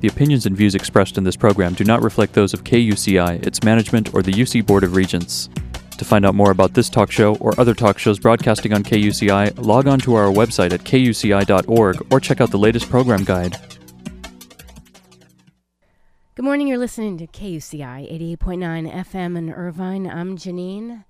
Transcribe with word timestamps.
The 0.00 0.08
opinions 0.08 0.46
and 0.46 0.56
views 0.56 0.74
expressed 0.74 1.18
in 1.18 1.24
this 1.24 1.36
program 1.36 1.74
do 1.74 1.84
not 1.84 2.02
reflect 2.02 2.32
those 2.32 2.54
of 2.54 2.64
KUCI, 2.64 3.46
its 3.46 3.62
management, 3.62 4.14
or 4.14 4.22
the 4.22 4.32
UC 4.32 4.66
Board 4.66 4.82
of 4.82 4.96
Regents. 4.96 5.50
To 5.98 6.04
find 6.06 6.24
out 6.24 6.34
more 6.34 6.50
about 6.50 6.72
this 6.72 6.88
talk 6.88 7.10
show 7.10 7.36
or 7.36 7.58
other 7.60 7.74
talk 7.74 7.98
shows 7.98 8.18
broadcasting 8.18 8.72
on 8.72 8.82
KUCI, 8.82 9.62
log 9.62 9.86
on 9.86 9.98
to 10.00 10.14
our 10.14 10.32
website 10.32 10.72
at 10.72 10.84
kuci.org 10.84 12.06
or 12.10 12.20
check 12.20 12.40
out 12.40 12.50
the 12.50 12.58
latest 12.58 12.88
program 12.88 13.24
guide. 13.24 13.58
Good 16.34 16.44
morning. 16.46 16.68
You're 16.68 16.78
listening 16.78 17.18
to 17.18 17.26
KUCI 17.26 18.38
88.9 18.38 18.90
FM 19.04 19.36
in 19.36 19.52
Irvine. 19.52 20.06
I'm 20.06 20.38
Janine, 20.38 21.04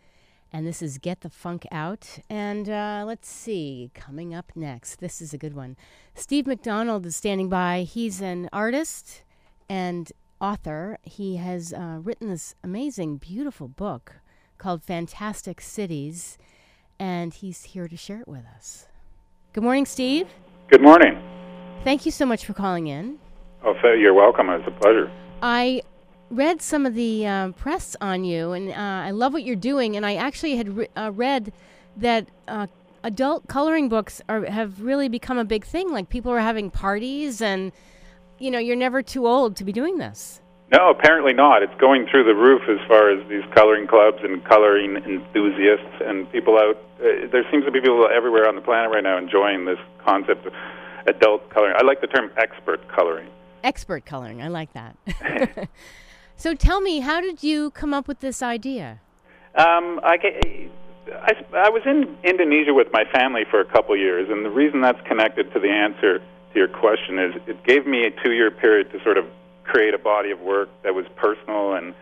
and 0.53 0.67
this 0.67 0.83
is 0.83 0.99
Get 0.99 1.21
the 1.21 1.31
Funk 1.31 1.67
Out. 1.71 2.19
And 2.29 2.69
uh, 2.69 3.05
let's 3.07 3.29
see, 3.29 3.91
coming 3.95 4.35
up 4.35 4.53
next, 4.55 5.01
this 5.01 5.21
is 5.21 5.33
a 5.33 5.39
good 5.39 5.55
one. 5.55 5.77
Steve 6.15 6.47
McDonald 6.47 7.07
is 7.07 7.17
standing 7.17 7.49
by. 7.49 7.83
He's 7.83 8.21
an 8.21 8.49
artist 8.53 9.23
and 9.69 10.13
author. 10.41 10.99
He 11.03 11.37
has 11.37 11.73
uh, 11.73 11.99
written 12.03 12.29
this 12.29 12.55
amazing, 12.65 13.19
beautiful 13.19 13.69
book 13.69 14.21
called 14.59 14.83
Fantastic 14.83 15.61
Cities, 15.61 16.37
and 16.99 17.33
he's 17.33 17.65
here 17.65 17.89
to 17.89 17.97
share 17.97 18.21
it 18.21 18.29
with 18.29 18.45
us. 18.57 18.87
Good 19.53 19.65
morning, 19.65 19.87
Steve. 19.87 20.29
Good 20.69 20.83
morning. 20.83 21.21
Thank 21.85 22.05
you 22.05 22.13
so 22.13 22.27
much 22.27 22.45
for 22.45 22.53
calling 22.53 22.89
in. 22.89 23.19
Oh, 23.65 23.75
so 23.83 23.93
you're 23.93 24.15
welcome. 24.15 24.51
It's 24.51 24.67
a 24.67 24.71
pleasure. 24.71 25.11
I 25.43 25.83
read 26.31 26.63
some 26.63 26.87
of 26.87 26.95
the 26.95 27.27
um, 27.27 27.53
press 27.53 27.97
on 28.01 28.25
you, 28.25 28.53
and 28.53 28.71
uh, 28.71 28.75
I 28.75 29.11
love 29.11 29.33
what 29.33 29.43
you're 29.43 29.57
doing. 29.57 29.97
And 29.97 30.07
I 30.07 30.15
actually 30.15 30.57
had 30.57 30.77
re- 30.77 30.89
uh, 30.97 31.11
read 31.13 31.53
that 31.97 32.29
uh, 32.49 32.69
adult 33.03 33.49
coloring 33.49 33.89
books 33.89 34.23
are 34.29 34.45
have 34.45 34.81
really 34.81 35.09
become 35.09 35.39
a 35.39 35.45
big 35.45 35.65
thing. 35.65 35.91
Like 35.91 36.09
people 36.09 36.33
are 36.33 36.41
having 36.41 36.71
parties, 36.71 37.43
and 37.43 37.73
you 38.39 38.51
know, 38.51 38.59
you're 38.59 38.77
never 38.77 39.03
too 39.03 39.27
old 39.27 39.57
to 39.57 39.65
be 39.65 39.73
doing 39.73 39.99
this. 39.99 40.41
No, 40.73 40.89
apparently 40.89 41.33
not. 41.33 41.65
It's 41.65 41.75
going 41.81 42.07
through 42.09 42.25
the 42.25 42.35
roof 42.35 42.63
as 42.69 42.79
far 42.87 43.11
as 43.11 43.29
these 43.29 43.43
coloring 43.55 43.89
clubs 43.89 44.19
and 44.23 44.45
coloring 44.45 44.97
enthusiasts 44.97 46.01
and 46.01 46.31
people 46.31 46.57
out. 46.59 46.77
Uh, 47.01 47.27
there 47.33 47.45
seems 47.51 47.65
to 47.65 47.73
be 47.73 47.81
people 47.81 48.09
everywhere 48.09 48.49
on 48.49 48.55
the 48.55 48.61
planet 48.61 48.91
right 48.93 49.03
now 49.03 49.19
enjoying 49.19 49.65
this 49.65 49.79
concept 50.05 50.47
of 50.47 50.53
adult 51.07 51.51
coloring. 51.51 51.75
I 51.77 51.83
like 51.83 52.01
the 52.01 52.07
term 52.07 52.31
expert 52.37 52.87
coloring. 52.89 53.29
Expert 53.65 54.07
coloring, 54.07 54.43
I 54.43 54.49
like 54.49 54.73
that. 54.75 54.97
so 56.41 56.55
tell 56.55 56.81
me, 56.81 57.01
how 57.01 57.21
did 57.21 57.43
you 57.43 57.71
come 57.71 57.93
up 57.93 58.09
with 58.09 58.21
this 58.21 58.43
idea? 58.43 59.01
Um, 59.55 60.01
I, 60.03 60.17
I, 61.13 61.33
I 61.55 61.69
was 61.69 61.83
in 61.85 62.17
Indonesia 62.25 62.73
with 62.73 62.89
my 62.93 63.05
family 63.13 63.45
for 63.51 63.61
a 63.61 63.65
couple 63.65 63.97
years, 63.97 64.29
and 64.31 64.45
the 64.45 64.51
reason 64.51 64.81
that's 64.81 65.01
connected 65.07 65.53
to 65.53 65.61
the 65.61 65.69
answer 65.69 66.19
to 66.19 66.59
your 66.59 66.69
question 66.69 67.19
is 67.19 67.35
it 67.47 67.63
gave 67.65 67.87
me 67.87 68.07
a 68.07 68.11
two-year 68.23 68.51
period 68.51 68.91
to 68.93 69.03
sort 69.05 69.19
of 69.19 69.27
create 69.65 69.93
a 69.93 69.99
body 69.99 70.31
of 70.31 70.41
work 70.41 70.69
that 70.83 70.95
was 70.95 71.05
personal 71.17 71.75
and 71.75 71.95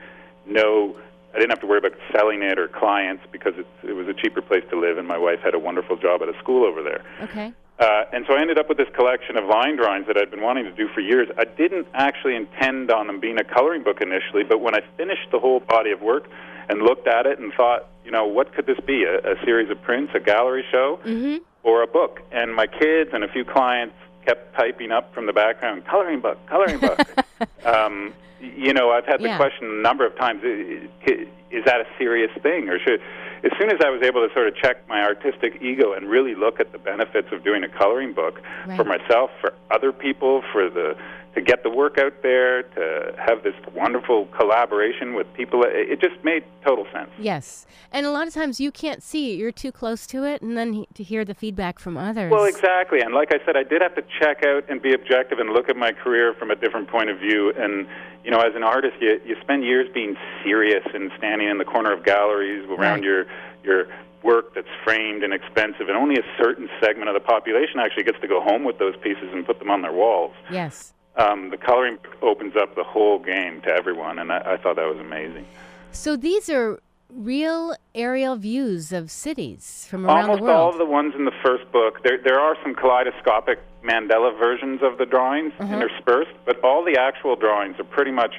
no 0.46 0.96
I 1.34 1.38
didn't 1.38 1.50
have 1.50 1.60
to 1.60 1.66
worry 1.66 1.78
about 1.78 1.92
selling 2.12 2.42
it 2.42 2.58
or 2.58 2.68
clients 2.68 3.22
because 3.30 3.52
it's, 3.56 3.68
it 3.82 3.92
was 3.92 4.08
a 4.08 4.14
cheaper 4.14 4.40
place 4.40 4.64
to 4.70 4.80
live, 4.80 4.96
and 4.96 5.06
my 5.06 5.18
wife 5.18 5.40
had 5.40 5.54
a 5.54 5.58
wonderful 5.58 5.96
job 5.96 6.22
at 6.22 6.28
a 6.28 6.38
school 6.38 6.64
over 6.64 6.82
there. 6.82 7.04
Okay. 7.22 7.52
Uh, 7.78 8.04
and 8.12 8.24
so 8.26 8.34
I 8.34 8.40
ended 8.40 8.58
up 8.58 8.68
with 8.68 8.76
this 8.76 8.88
collection 8.94 9.36
of 9.36 9.44
line 9.44 9.76
drawings 9.76 10.06
that 10.08 10.16
I'd 10.16 10.30
been 10.30 10.42
wanting 10.42 10.64
to 10.64 10.72
do 10.72 10.88
for 10.92 11.00
years. 11.00 11.28
I 11.38 11.44
didn't 11.44 11.86
actually 11.94 12.34
intend 12.34 12.90
on 12.90 13.06
them 13.06 13.20
being 13.20 13.38
a 13.38 13.44
coloring 13.44 13.84
book 13.84 14.00
initially, 14.00 14.42
but 14.42 14.60
when 14.60 14.74
I 14.74 14.80
finished 14.96 15.30
the 15.30 15.38
whole 15.38 15.60
body 15.60 15.92
of 15.92 16.00
work 16.00 16.28
and 16.68 16.82
looked 16.82 17.06
at 17.06 17.26
it 17.26 17.38
and 17.38 17.52
thought, 17.54 17.86
you 18.04 18.10
know, 18.10 18.26
what 18.26 18.52
could 18.52 18.66
this 18.66 18.80
be? 18.84 19.04
A, 19.04 19.18
a 19.18 19.44
series 19.44 19.70
of 19.70 19.80
prints, 19.82 20.12
a 20.16 20.20
gallery 20.20 20.64
show, 20.72 20.98
mm-hmm. 21.04 21.36
or 21.62 21.82
a 21.82 21.86
book? 21.86 22.20
And 22.32 22.54
my 22.54 22.66
kids 22.66 23.10
and 23.12 23.22
a 23.22 23.28
few 23.28 23.44
clients 23.44 23.94
kept 24.26 24.54
piping 24.54 24.90
up 24.90 25.14
from 25.14 25.26
the 25.26 25.32
background, 25.32 25.86
coloring 25.86 26.20
book, 26.20 26.38
coloring 26.48 26.80
book. 26.80 26.98
um, 27.64 28.12
you 28.40 28.72
know, 28.72 28.90
I've 28.90 29.06
had 29.06 29.20
the 29.20 29.28
Yeah. 29.28 29.36
question 29.36 29.66
a 29.68 29.82
number 29.82 30.04
of 30.04 30.16
times: 30.16 30.42
Is 30.44 31.64
that 31.64 31.80
a 31.80 31.86
serious 31.96 32.30
thing, 32.42 32.68
or 32.68 32.78
should? 32.78 33.00
As 33.44 33.52
soon 33.58 33.70
as 33.70 33.78
I 33.84 33.90
was 33.90 34.02
able 34.02 34.26
to 34.26 34.32
sort 34.34 34.48
of 34.48 34.56
check 34.56 34.88
my 34.88 35.02
artistic 35.02 35.62
ego 35.62 35.92
and 35.92 36.08
really 36.08 36.34
look 36.34 36.60
at 36.60 36.72
the 36.72 36.78
benefits 36.78 37.28
of 37.32 37.44
doing 37.44 37.62
a 37.62 37.68
coloring 37.68 38.12
book 38.12 38.40
for 38.76 38.84
myself, 38.84 39.30
for 39.40 39.54
other 39.70 39.92
people, 39.92 40.42
for 40.52 40.68
the 40.68 40.96
to 41.34 41.40
get 41.40 41.62
the 41.62 41.70
work 41.70 41.98
out 41.98 42.22
there, 42.22 42.62
to 42.62 43.14
have 43.18 43.42
this 43.42 43.54
wonderful 43.74 44.26
collaboration 44.26 45.14
with 45.14 45.32
people, 45.34 45.62
it, 45.64 46.00
just 46.00 46.22
made 46.24 46.42
total 46.64 46.86
sense. 46.92 47.10
Yes. 47.18 47.66
And 47.92 48.06
a 48.06 48.10
lot 48.10 48.26
of 48.26 48.34
times 48.34 48.60
you 48.60 48.72
can't 48.72 49.02
see. 49.02 49.34
You're 49.36 49.52
too 49.52 49.70
close 49.70 50.06
to 50.08 50.24
it, 50.24 50.42
and 50.42 50.56
then 50.56 50.72
he, 50.72 50.88
to 50.94 51.02
hear 51.02 51.24
the 51.24 51.34
feedback 51.34 51.78
from 51.78 51.96
others. 51.96 52.32
Well, 52.32 52.44
exactly. 52.44 53.00
And 53.00 53.14
like 53.14 53.32
I 53.32 53.44
said, 53.44 53.56
I 53.56 53.62
did 53.62 53.82
have 53.82 53.94
to 53.96 54.02
check 54.20 54.44
out 54.44 54.64
and 54.68 54.80
be 54.80 54.92
objective 54.94 55.38
and 55.38 55.50
look 55.50 55.68
at 55.68 55.76
my 55.76 55.92
career 55.92 56.34
from 56.34 56.50
a 56.50 56.56
different 56.56 56.88
point 56.88 57.10
of 57.10 57.18
view. 57.18 57.52
And, 57.56 57.86
you 58.24 58.30
know, 58.30 58.40
as 58.40 58.54
an 58.56 58.62
artist, 58.64 58.96
you, 59.00 59.20
you 59.24 59.36
spend 59.40 59.64
years 59.64 59.88
being 59.92 60.16
serious 60.42 60.84
and 60.94 61.10
standing 61.18 61.48
in 61.48 61.58
the 61.58 61.64
corner 61.64 61.92
of 61.92 62.04
galleries 62.04 62.64
around 62.68 62.78
Right. 63.00 63.04
your, 63.04 63.26
your 63.62 63.86
work 64.22 64.54
that's 64.54 64.66
framed 64.82 65.22
and 65.22 65.32
expensive. 65.32 65.88
And 65.88 65.96
only 65.96 66.16
a 66.16 66.24
certain 66.42 66.68
segment 66.82 67.08
of 67.08 67.14
the 67.14 67.20
population 67.20 67.78
actually 67.78 68.04
gets 68.04 68.20
to 68.20 68.26
go 68.28 68.40
home 68.40 68.64
with 68.64 68.78
those 68.78 68.96
pieces 68.96 69.28
and 69.32 69.46
put 69.46 69.58
them 69.58 69.70
on 69.70 69.82
their 69.82 69.92
walls. 69.92 70.34
Yes. 70.50 70.94
Um, 71.18 71.50
the 71.50 71.56
coloring 71.56 71.98
opens 72.22 72.54
up 72.56 72.74
the 72.76 72.84
whole 72.84 73.18
game 73.18 73.60
to 73.62 73.68
everyone. 73.70 74.18
And 74.18 74.32
I, 74.32 74.38
I 74.54 74.56
thought 74.56 74.76
that 74.76 74.86
was 74.88 74.98
amazing. 74.98 75.46
So 75.92 76.16
these 76.16 76.48
are 76.48 76.80
real 77.12 77.74
aerial 77.94 78.36
views 78.36 78.92
of 78.92 79.10
cities 79.10 79.86
from 79.88 80.06
around 80.06 80.24
Almost 80.30 80.38
the 80.38 80.44
world. 80.44 80.56
Almost 80.56 80.74
all 80.76 80.82
of 80.82 80.88
the 80.88 80.92
ones 80.92 81.14
in 81.16 81.24
the 81.24 81.32
first 81.42 81.70
book. 81.72 82.02
There, 82.04 82.18
there 82.22 82.38
are 82.38 82.54
some 82.62 82.74
kaleidoscopic 82.74 83.58
mandala 83.82 84.38
versions 84.38 84.80
of 84.82 84.98
the 84.98 85.06
drawings 85.06 85.52
Uh-huh. 85.58 85.74
interspersed, 85.74 86.32
but 86.44 86.62
all 86.62 86.84
the 86.84 86.96
actual 86.98 87.34
drawings 87.36 87.78
are 87.80 87.84
pretty 87.84 88.10
much 88.10 88.34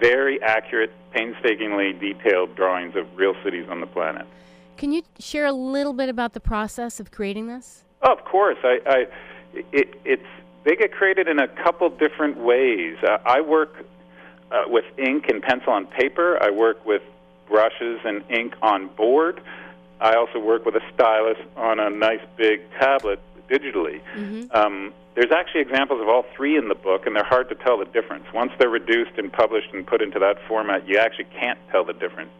very 0.00 0.40
accurate, 0.42 0.92
painstakingly 1.12 1.92
detailed 1.92 2.54
drawings 2.56 2.94
of 2.96 3.06
real 3.16 3.34
cities 3.44 3.66
on 3.68 3.80
the 3.80 3.86
planet. 3.86 4.26
Can 4.76 4.90
you 4.92 5.02
share 5.18 5.46
a 5.46 5.52
little 5.52 5.92
bit 5.92 6.08
about 6.08 6.32
the 6.32 6.40
process 6.40 6.98
of 7.00 7.10
creating 7.10 7.46
this? 7.48 7.84
Oh, 8.02 8.12
of 8.12 8.24
course, 8.24 8.56
I, 8.64 8.78
I, 8.86 9.06
it, 9.72 9.94
it's 10.04 10.26
they 10.64 10.76
get 10.76 10.92
created 10.92 11.28
in 11.28 11.38
a 11.38 11.48
couple 11.48 11.88
different 11.90 12.38
ways. 12.38 12.96
Uh, 13.02 13.18
I 13.24 13.40
work 13.40 13.84
uh, 14.50 14.64
with 14.66 14.84
ink 14.98 15.28
and 15.28 15.42
pencil 15.42 15.72
on 15.72 15.86
paper. 15.86 16.38
I 16.40 16.50
work 16.50 16.84
with 16.84 17.02
brushes 17.48 18.00
and 18.04 18.22
ink 18.30 18.54
on 18.62 18.88
board. 18.88 19.40
I 20.00 20.14
also 20.14 20.38
work 20.38 20.64
with 20.64 20.74
a 20.74 20.82
stylus 20.94 21.38
on 21.56 21.78
a 21.78 21.90
nice 21.90 22.20
big 22.36 22.60
tablet 22.72 23.20
digitally. 23.48 24.00
Um, 24.54 24.92
there's 25.14 25.30
actually 25.30 25.60
examples 25.60 26.00
of 26.00 26.08
all 26.08 26.24
three 26.34 26.56
in 26.56 26.68
the 26.68 26.74
book, 26.74 27.06
and 27.06 27.14
they're 27.14 27.22
hard 27.24 27.48
to 27.50 27.54
tell 27.54 27.78
the 27.78 27.84
difference. 27.84 28.24
Once 28.32 28.52
they're 28.58 28.70
reduced 28.70 29.18
and 29.18 29.32
published 29.32 29.72
and 29.72 29.86
put 29.86 30.00
into 30.00 30.18
that 30.18 30.38
format, 30.48 30.88
you 30.88 30.98
actually 30.98 31.26
can't 31.38 31.58
tell 31.70 31.84
the 31.84 31.92
difference. 31.92 32.30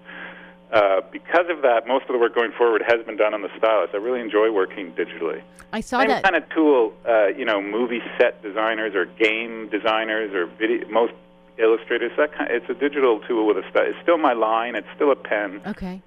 Uh, 0.72 1.02
because 1.12 1.44
of 1.50 1.60
that, 1.60 1.86
most 1.86 2.06
of 2.06 2.12
the 2.12 2.18
work 2.18 2.34
going 2.34 2.50
forward 2.56 2.82
has 2.86 3.04
been 3.04 3.18
done 3.18 3.34
on 3.34 3.42
the 3.42 3.50
stylus. 3.58 3.90
I 3.92 3.98
really 3.98 4.20
enjoy 4.20 4.50
working 4.50 4.92
digitally. 4.92 5.42
I 5.70 5.82
saw 5.82 5.98
Same 5.98 6.08
that. 6.08 6.22
kind 6.22 6.34
of 6.34 6.48
tool, 6.48 6.94
uh, 7.06 7.26
you 7.26 7.44
know, 7.44 7.60
movie 7.60 8.00
set 8.18 8.42
designers 8.42 8.94
or 8.94 9.04
game 9.04 9.68
designers 9.68 10.32
or 10.32 10.46
video, 10.46 10.88
most 10.88 11.12
illustrators. 11.58 12.12
That 12.16 12.34
kind, 12.34 12.50
it's 12.50 12.70
a 12.70 12.74
digital 12.74 13.20
tool 13.28 13.46
with 13.46 13.58
a. 13.58 13.62
St- 13.68 13.88
it's 13.88 13.98
still 14.02 14.16
my 14.16 14.32
line. 14.32 14.74
It's 14.74 14.88
still 14.94 15.12
a 15.12 15.16
pen. 15.16 15.60
Okay. 15.66 16.00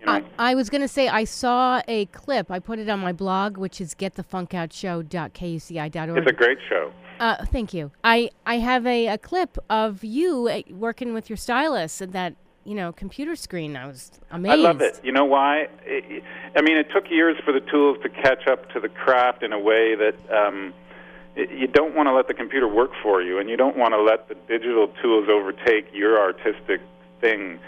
You 0.00 0.06
know. 0.06 0.12
I, 0.12 0.24
I 0.50 0.56
was 0.56 0.70
going 0.70 0.80
to 0.80 0.88
say 0.88 1.08
I 1.08 1.22
saw 1.22 1.80
a 1.86 2.06
clip. 2.06 2.50
I 2.50 2.58
put 2.58 2.80
it 2.80 2.88
on 2.88 2.98
my 2.98 3.12
blog, 3.12 3.58
which 3.58 3.80
is 3.80 3.94
getthefunkoutshow.kuci.org. 3.94 6.18
it's 6.18 6.30
a 6.30 6.34
great 6.34 6.58
show. 6.68 6.90
Uh, 7.20 7.44
thank 7.46 7.72
you. 7.72 7.92
I, 8.02 8.30
I 8.44 8.58
have 8.58 8.84
a, 8.86 9.06
a 9.06 9.18
clip 9.18 9.56
of 9.70 10.02
you 10.02 10.48
uh, 10.48 10.62
working 10.74 11.14
with 11.14 11.30
your 11.30 11.36
stylus 11.36 12.02
at 12.02 12.10
that 12.10 12.34
you 12.64 12.74
know 12.74 12.92
computer 12.92 13.36
screen. 13.36 13.76
I 13.76 13.86
was 13.86 14.10
amazed. 14.30 14.52
I 14.52 14.56
love 14.56 14.80
it. 14.80 15.00
You 15.02 15.12
know 15.12 15.24
why? 15.24 15.68
I 15.86 16.22
I 16.56 16.62
mean, 16.62 16.76
it 16.76 16.88
took 16.92 17.10
years 17.10 17.36
for 17.44 17.52
the 17.52 17.60
tools 17.60 17.98
to 18.02 18.08
catch 18.08 18.46
up 18.46 18.70
to 18.72 18.80
the 18.80 18.88
craft 18.88 19.42
in 19.42 19.52
a 19.52 19.58
way 19.58 19.94
that 19.94 20.14
um, 20.34 20.72
y- 21.36 21.46
you 21.50 21.66
don't 21.66 21.94
want 21.94 22.06
to 22.08 22.12
let 22.12 22.28
the 22.28 22.34
computer 22.34 22.68
work 22.68 22.92
for 23.02 23.20
you, 23.22 23.38
and 23.38 23.48
you 23.50 23.56
don't 23.56 23.76
want 23.76 23.92
to 23.94 24.00
let 24.02 24.28
the 24.28 24.34
digital 24.48 24.88
tools 25.02 25.28
overtake 25.28 25.88
your 25.92 26.18
artistic 26.18 26.80
thing. 27.20 27.58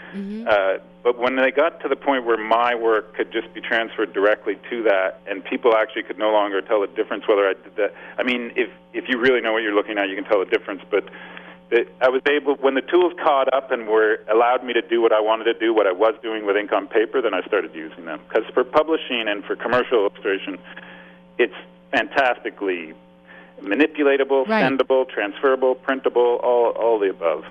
Uh, 0.47 0.77
but 1.03 1.17
when 1.19 1.35
they 1.37 1.51
got 1.51 1.79
to 1.81 1.87
the 1.87 1.95
point 1.95 2.25
where 2.25 2.37
my 2.37 2.75
work 2.75 3.15
could 3.15 3.31
just 3.31 3.53
be 3.53 3.61
transferred 3.61 4.11
directly 4.13 4.57
to 4.69 4.83
that, 4.83 5.21
and 5.27 5.43
people 5.43 5.73
actually 5.75 6.03
could 6.03 6.17
no 6.17 6.31
longer 6.31 6.61
tell 6.61 6.81
the 6.81 6.87
difference 6.87 7.27
whether 7.27 7.47
I 7.47 7.53
did 7.53 7.75
that. 7.77 7.93
I 8.17 8.23
mean, 8.23 8.51
if 8.55 8.69
if 8.93 9.07
you 9.09 9.17
really 9.19 9.41
know 9.41 9.53
what 9.53 9.63
you're 9.63 9.75
looking 9.75 9.97
at, 9.97 10.09
you 10.09 10.15
can 10.15 10.25
tell 10.25 10.39
the 10.39 10.45
difference. 10.45 10.81
But 10.89 11.05
it, 11.69 11.89
I 12.01 12.09
was 12.09 12.21
able 12.27 12.55
when 12.55 12.75
the 12.75 12.81
tools 12.81 13.13
caught 13.21 13.53
up 13.53 13.71
and 13.71 13.87
were 13.87 14.19
allowed 14.31 14.63
me 14.63 14.73
to 14.73 14.81
do 14.81 15.01
what 15.01 15.11
I 15.11 15.19
wanted 15.19 15.45
to 15.45 15.53
do, 15.53 15.73
what 15.73 15.87
I 15.87 15.91
was 15.91 16.15
doing 16.21 16.45
with 16.45 16.55
ink 16.55 16.71
on 16.71 16.87
paper, 16.87 17.21
then 17.21 17.33
I 17.33 17.41
started 17.43 17.75
using 17.75 18.05
them. 18.05 18.19
Because 18.27 18.49
for 18.53 18.63
publishing 18.63 19.27
and 19.27 19.43
for 19.43 19.55
commercial 19.55 19.99
illustration, 19.99 20.57
it's 21.37 21.53
fantastically 21.91 22.93
manipulatable, 23.61 24.47
Right. 24.47 24.63
sendable, 24.63 25.07
transferable, 25.09 25.75
printable, 25.75 26.39
all 26.43 26.69
all 26.71 26.99
the 26.99 27.09
above. 27.09 27.45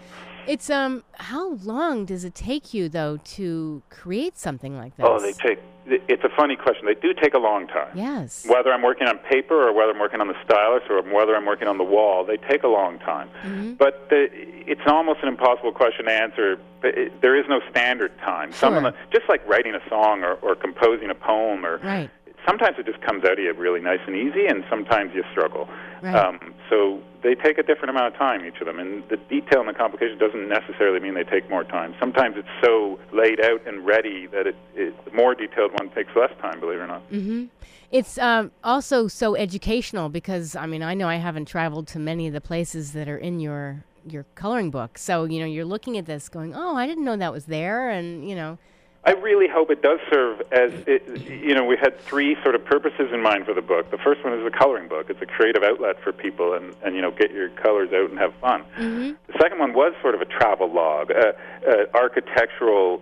It's 0.46 0.70
um. 0.70 1.02
How 1.14 1.54
long 1.64 2.04
does 2.04 2.25
it 2.25 2.34
take 2.34 2.72
you 2.75 2.88
though 2.88 3.19
to 3.37 3.82
create 3.90 4.38
something 4.38 4.76
like 4.76 4.96
this? 4.96 5.06
Oh, 5.08 5.20
they 5.20 5.32
take. 5.32 5.58
It's 5.88 6.25
a 6.25 6.28
funny 6.37 6.56
question. 6.56 6.84
They 6.87 6.94
do 6.94 7.14
take 7.14 7.34
a 7.34 7.38
long 7.38 7.69
time. 7.69 7.96
Yes. 7.96 8.44
Whether 8.48 8.72
I'm 8.72 8.82
working 8.82 9.06
on 9.06 9.19
paper 9.19 9.69
or 9.69 9.72
whether 9.72 9.93
I'm 9.93 10.00
working 10.00 10.20
on 10.20 10.26
the 10.26 10.34
stylus 10.44 10.82
or 10.90 11.00
whether 11.02 11.37
I'm 11.37 11.46
working 11.46 11.69
on 11.69 11.78
the 11.78 11.84
wall, 11.84 12.25
they 12.25 12.38
take 12.38 12.64
a 12.64 12.69
long 12.69 12.98
time. 12.98 13.28
Mm-hmm. 13.44 13.75
But 13.75 14.08
the, 14.10 14.26
it's 14.32 14.81
almost 14.87 15.20
an 15.22 15.28
impossible 15.28 15.70
question 15.70 16.06
to 16.06 16.10
answer. 16.12 16.58
It, 16.82 17.20
there 17.22 17.37
is 17.38 17.44
no 17.48 17.60
standard 17.70 18.19
time. 18.19 18.52
Some 18.52 18.75
of 18.75 18.82
Sure. 18.82 18.90
them, 18.90 19.00
just 19.12 19.28
like 19.28 19.46
writing 19.48 19.75
a 19.76 19.88
song 19.88 20.25
or, 20.25 20.34
or 20.43 20.56
composing 20.56 21.08
a 21.10 21.14
poem, 21.14 21.64
or 21.64 21.78
Right. 21.78 22.10
Sometimes 22.46 22.76
it 22.78 22.87
just 22.87 23.00
comes 23.02 23.25
out 23.25 23.32
of 23.32 23.38
you 23.38 23.52
really 23.54 23.81
nice 23.81 24.00
and 24.06 24.16
easy, 24.16 24.46
and 24.46 24.64
sometimes 24.70 25.12
you 25.14 25.22
struggle. 25.32 25.69
Right. 26.02 26.14
Um, 26.14 26.54
so 26.70 27.02
they 27.22 27.34
take 27.34 27.58
a 27.58 27.62
different 27.62 27.90
amount 27.90 28.14
of 28.14 28.19
time, 28.19 28.44
each 28.44 28.60
of 28.60 28.66
them, 28.66 28.78
and 28.78 29.02
the 29.08 29.16
detail 29.16 29.60
and 29.60 29.69
the 29.69 29.75
complication 29.75 30.19
doesn't 30.19 30.48
necessarily 30.48 31.00
mean 31.00 31.14
they 31.14 31.25
take 31.25 31.48
more 31.50 31.64
time. 31.64 31.94
Sometimes 31.98 32.37
it's 32.37 32.48
so 32.64 32.98
laid 33.12 33.40
out 33.40 33.66
and 33.66 33.84
ready 33.84 34.26
that 34.28 34.46
it, 34.46 34.56
it 34.75 34.94
the 35.04 35.10
more 35.12 35.34
detailed 35.34 35.72
one 35.72 35.90
takes 35.90 36.10
less 36.14 36.31
time. 36.40 36.60
Believe 36.60 36.78
it 36.78 36.82
or 36.82 36.87
not. 36.87 37.10
Mm-hmm. 37.10 37.44
It's 37.90 38.19
um, 38.19 38.50
also 38.64 39.08
so 39.08 39.37
educational 39.37 40.08
because 40.08 40.56
I 40.56 40.66
mean 40.66 40.82
I 40.82 40.94
know 40.94 41.08
I 41.08 41.16
haven't 41.16 41.46
traveled 41.46 41.87
to 41.88 41.98
many 41.98 42.26
of 42.26 42.32
the 42.32 42.40
places 42.40 42.93
that 42.93 43.08
are 43.08 43.19
in 43.19 43.40
your 43.40 43.84
your 44.08 44.25
coloring 44.34 44.70
book. 44.70 44.98
So 44.98 45.25
you 45.25 45.40
know 45.40 45.46
you're 45.46 45.64
looking 45.64 45.98
at 45.98 46.06
this 46.06 46.28
going, 46.28 46.54
oh, 46.54 46.76
I 46.76 46.87
didn't 46.87 47.04
know 47.04 47.16
that 47.16 47.32
was 47.32 47.46
there, 47.46 47.90
and 47.90 48.28
you 48.28 48.34
know, 48.34 48.58
I 49.06 49.12
really 49.12 49.47
hope 49.47 49.70
it 49.70 49.82
does 49.82 50.00
serve 50.12 50.41
as 50.50 50.73
it, 50.88 51.29
you 51.31 51.55
know. 51.55 51.64
We 51.64 51.76
had 51.76 52.00
three 52.00 52.37
sort 52.43 52.56
of 52.56 52.64
purposes 52.64 53.12
in 53.12 53.23
mind 53.23 53.47
for 53.47 53.55
the 53.55 53.62
book. 53.62 53.93
The 53.93 53.99
first 53.99 54.25
one 54.25 54.32
is 54.32 54.44
a 54.44 54.50
coloring 54.50 54.88
book. 54.88 55.08
It's 55.08 55.23
a 55.23 55.26
creative 55.26 55.62
outlet 55.62 56.03
for 56.03 56.12
people, 56.12 56.55
and 56.55 56.75
and 56.82 56.97
you 56.97 57.03
know 57.03 57.12
get 57.12 57.31
your 57.31 57.50
colors 57.50 57.93
out 57.93 58.11
and 58.11 58.19
have 58.19 58.35
fun. 58.41 58.64
Mm-hmm. 58.76 59.12
The 59.29 59.38
second 59.41 59.61
one 59.61 59.75
was 59.75 59.94
sort 60.03 60.17
of 60.17 60.23
a 60.23 60.25
travel 60.25 60.73
log, 60.73 61.12
uh, 61.12 61.32
uh, 61.64 61.85
architectural 61.94 63.00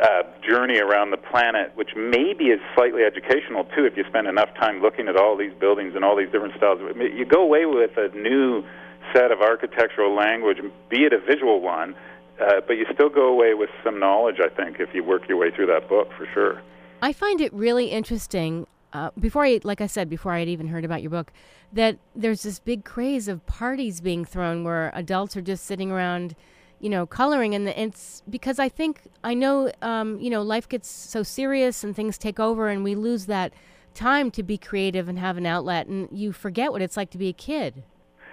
uh, 0.00 0.24
journey 0.42 0.80
around 0.80 1.12
the 1.12 1.18
planet, 1.18 1.70
which 1.76 1.94
maybe 1.94 2.46
is 2.46 2.60
slightly 2.74 3.04
educational 3.04 3.64
too. 3.76 3.84
If 3.84 3.96
you 3.96 4.04
spend 4.08 4.26
enough 4.26 4.52
time 4.56 4.82
looking 4.82 5.06
at 5.06 5.16
all 5.16 5.36
these 5.36 5.54
buildings 5.54 5.94
and 5.94 6.04
all 6.04 6.16
these 6.16 6.32
different 6.32 6.56
styles, 6.56 6.80
you 6.96 7.24
go 7.24 7.42
away 7.42 7.64
with 7.64 7.96
a 7.96 8.08
new 8.08 8.64
set 9.12 9.30
of 9.30 9.40
architectural 9.40 10.14
language, 10.16 10.58
be 10.88 11.04
it 11.04 11.12
a 11.12 11.18
visual 11.18 11.60
one. 11.60 11.94
Uh, 12.40 12.60
but 12.66 12.74
you 12.74 12.86
still 12.94 13.10
go 13.10 13.26
away 13.28 13.54
with 13.54 13.70
some 13.84 13.98
knowledge, 13.98 14.36
I 14.40 14.48
think, 14.48 14.80
if 14.80 14.94
you 14.94 15.04
work 15.04 15.28
your 15.28 15.36
way 15.36 15.50
through 15.50 15.66
that 15.66 15.88
book, 15.88 16.08
for 16.16 16.26
sure. 16.32 16.62
I 17.02 17.12
find 17.12 17.40
it 17.40 17.52
really 17.52 17.86
interesting. 17.86 18.66
Uh, 18.92 19.10
before 19.18 19.44
I, 19.44 19.60
like 19.62 19.80
I 19.80 19.86
said, 19.86 20.08
before 20.08 20.32
I 20.32 20.40
had 20.40 20.48
even 20.48 20.68
heard 20.68 20.84
about 20.84 21.02
your 21.02 21.10
book, 21.10 21.32
that 21.72 21.98
there's 22.16 22.42
this 22.42 22.58
big 22.58 22.84
craze 22.84 23.28
of 23.28 23.44
parties 23.46 24.00
being 24.00 24.24
thrown 24.24 24.64
where 24.64 24.90
adults 24.94 25.36
are 25.36 25.42
just 25.42 25.64
sitting 25.64 25.92
around, 25.92 26.34
you 26.80 26.88
know, 26.88 27.06
coloring, 27.06 27.54
and 27.54 27.66
the, 27.66 27.80
it's 27.80 28.22
because 28.28 28.58
I 28.58 28.68
think 28.68 29.02
I 29.22 29.34
know, 29.34 29.70
um, 29.82 30.18
you 30.18 30.30
know, 30.30 30.42
life 30.42 30.68
gets 30.68 30.90
so 30.90 31.22
serious 31.22 31.84
and 31.84 31.94
things 31.94 32.18
take 32.18 32.40
over, 32.40 32.68
and 32.68 32.82
we 32.82 32.94
lose 32.94 33.26
that 33.26 33.52
time 33.92 34.30
to 34.30 34.42
be 34.42 34.56
creative 34.56 35.08
and 35.08 35.18
have 35.18 35.36
an 35.36 35.46
outlet, 35.46 35.86
and 35.86 36.08
you 36.10 36.32
forget 36.32 36.72
what 36.72 36.80
it's 36.80 36.96
like 36.96 37.10
to 37.10 37.18
be 37.18 37.28
a 37.28 37.34
kid. 37.34 37.82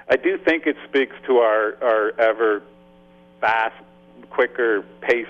I 0.09 0.15
do 0.15 0.38
think 0.38 0.65
it 0.65 0.77
speaks 0.88 1.15
to 1.27 1.38
our, 1.39 1.77
our 1.83 2.19
ever 2.19 2.63
fast, 3.42 3.75
quicker 4.29 4.83
paced 5.01 5.29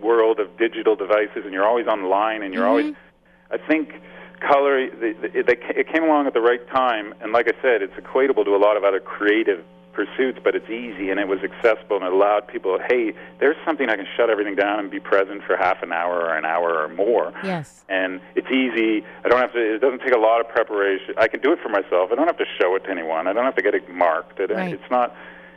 world 0.00 0.40
of 0.40 0.56
digital 0.58 0.96
devices, 0.96 1.44
and 1.44 1.52
you're 1.52 1.66
always 1.66 1.86
online, 1.86 2.42
and 2.42 2.52
you're 2.52 2.66
always. 2.66 2.86
Mm-hmm. 2.86 3.54
I 3.54 3.58
think 3.58 4.00
color 4.40 4.90
they, 4.90 5.12
they, 5.12 5.42
they, 5.42 5.56
it 5.76 5.88
came 5.92 6.04
along 6.04 6.26
at 6.26 6.34
the 6.34 6.40
right 6.40 6.66
time, 6.68 7.14
and 7.20 7.32
like 7.32 7.48
I 7.48 7.62
said, 7.62 7.82
it's 7.82 7.94
equatable 7.94 8.44
to 8.44 8.54
a 8.54 8.58
lot 8.58 8.76
of 8.76 8.84
other 8.84 9.00
creative 9.00 9.64
pursuits, 9.94 10.38
but 10.42 10.54
it's 10.54 10.68
easy 10.68 11.08
and 11.10 11.18
it 11.18 11.28
was 11.28 11.38
accessible 11.42 11.96
and 11.96 12.04
it 12.04 12.12
allowed 12.12 12.46
people, 12.48 12.78
hey, 12.88 13.14
there's 13.38 13.56
something 13.64 13.88
I 13.88 13.96
can 13.96 14.06
shut 14.16 14.28
everything 14.28 14.56
down 14.56 14.80
and 14.80 14.90
be 14.90 15.00
present 15.00 15.42
for 15.44 15.56
half 15.56 15.82
an 15.82 15.92
hour 15.92 16.18
or 16.20 16.36
an 16.36 16.44
hour 16.44 16.82
or 16.82 16.88
more. 16.88 17.32
Yes. 17.42 17.84
And 17.88 18.20
it's 18.34 18.50
easy. 18.50 19.06
I 19.24 19.28
don't 19.28 19.40
have 19.40 19.52
to. 19.52 19.74
It 19.76 19.78
doesn't 19.78 20.00
take 20.00 20.14
a 20.14 20.18
lot 20.18 20.40
of 20.40 20.48
preparation. 20.48 21.14
I 21.16 21.28
can 21.28 21.40
do 21.40 21.52
it 21.52 21.60
for 21.62 21.68
myself. 21.68 22.10
I 22.12 22.16
don't 22.16 22.26
have 22.26 22.38
to 22.38 22.46
show 22.60 22.74
it 22.74 22.84
to 22.84 22.90
anyone. 22.90 23.26
I 23.28 23.32
don't 23.32 23.44
have 23.44 23.56
to 23.56 23.62
get 23.62 23.74
it 23.74 23.88
marked. 23.88 24.40
It, 24.40 24.50
Right. 24.50 24.74
It's 24.74 24.90
not. 24.90 25.14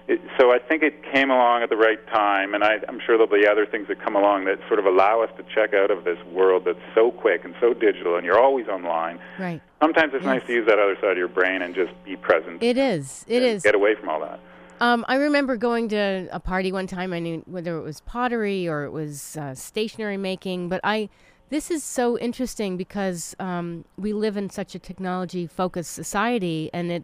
It, 0.08 0.22
so 0.40 0.52
I 0.52 0.60
think 0.60 0.84
it 0.84 1.04
came 1.12 1.30
along 1.30 1.64
at 1.64 1.70
the 1.70 1.76
right 1.76 2.00
time, 2.08 2.54
and 2.54 2.64
I, 2.64 2.76
I'm 2.88 3.00
sure 3.06 3.18
there'll 3.18 3.28
be 3.28 3.46
other 3.46 3.66
things 3.66 3.90
that 3.90 4.02
come 4.02 4.16
along 4.16 4.46
that 4.46 4.58
sort 4.70 4.80
of 4.80 4.86
allow 4.86 5.22
us 5.22 5.30
to 5.36 5.44
check 5.54 5.74
out 5.74 5.92
of 5.92 6.06
this 6.06 6.18
world 6.28 6.64
that's 6.66 6.80
so 6.96 7.12
quick 7.12 7.44
and 7.44 7.54
so 7.60 7.74
digital, 7.74 8.16
and 8.16 8.26
you're 8.26 8.40
always 8.40 8.70
online. 8.70 9.20
Right. 9.38 9.62
Sometimes 9.82 10.14
it's 10.14 10.24
nice 10.24 10.46
to 10.48 10.54
use 10.54 10.66
that 10.68 10.80
other 10.80 10.96
side 11.02 11.12
of 11.12 11.18
your 11.18 11.28
brain 11.28 11.62
and 11.62 11.76
just 11.76 11.92
be 12.06 12.16
present. 12.16 12.64
It 12.64 12.78
is. 12.78 13.26
It 13.28 13.44
is. 13.44 13.64
Get 13.64 13.76
away 13.76 13.96
from 13.96 14.08
all 14.08 14.22
that. 14.22 14.40
Um, 14.80 15.04
I 15.10 15.16
remember 15.16 15.58
going 15.58 15.90
to 15.90 16.30
a 16.32 16.40
party 16.40 16.72
one 16.72 16.88
time. 16.88 17.12
I 17.12 17.20
knew 17.20 17.44
whether 17.46 17.78
it 17.78 17.82
was 17.82 18.00
pottery 18.02 18.66
or 18.66 18.86
it 18.86 18.92
was 18.92 19.36
uh, 19.36 19.56
stationery 19.56 20.18
making, 20.18 20.70
but 20.70 20.80
I. 20.86 21.10
This 21.50 21.72
is 21.72 21.84
so 21.84 22.18
interesting 22.18 22.76
because 22.78 23.36
um, 23.40 23.86
we 23.98 24.12
live 24.12 24.36
in 24.38 24.50
such 24.50 24.76
a 24.76 24.80
technology-focused 24.80 25.92
society, 25.92 26.70
and 26.74 26.92
it. 26.92 27.04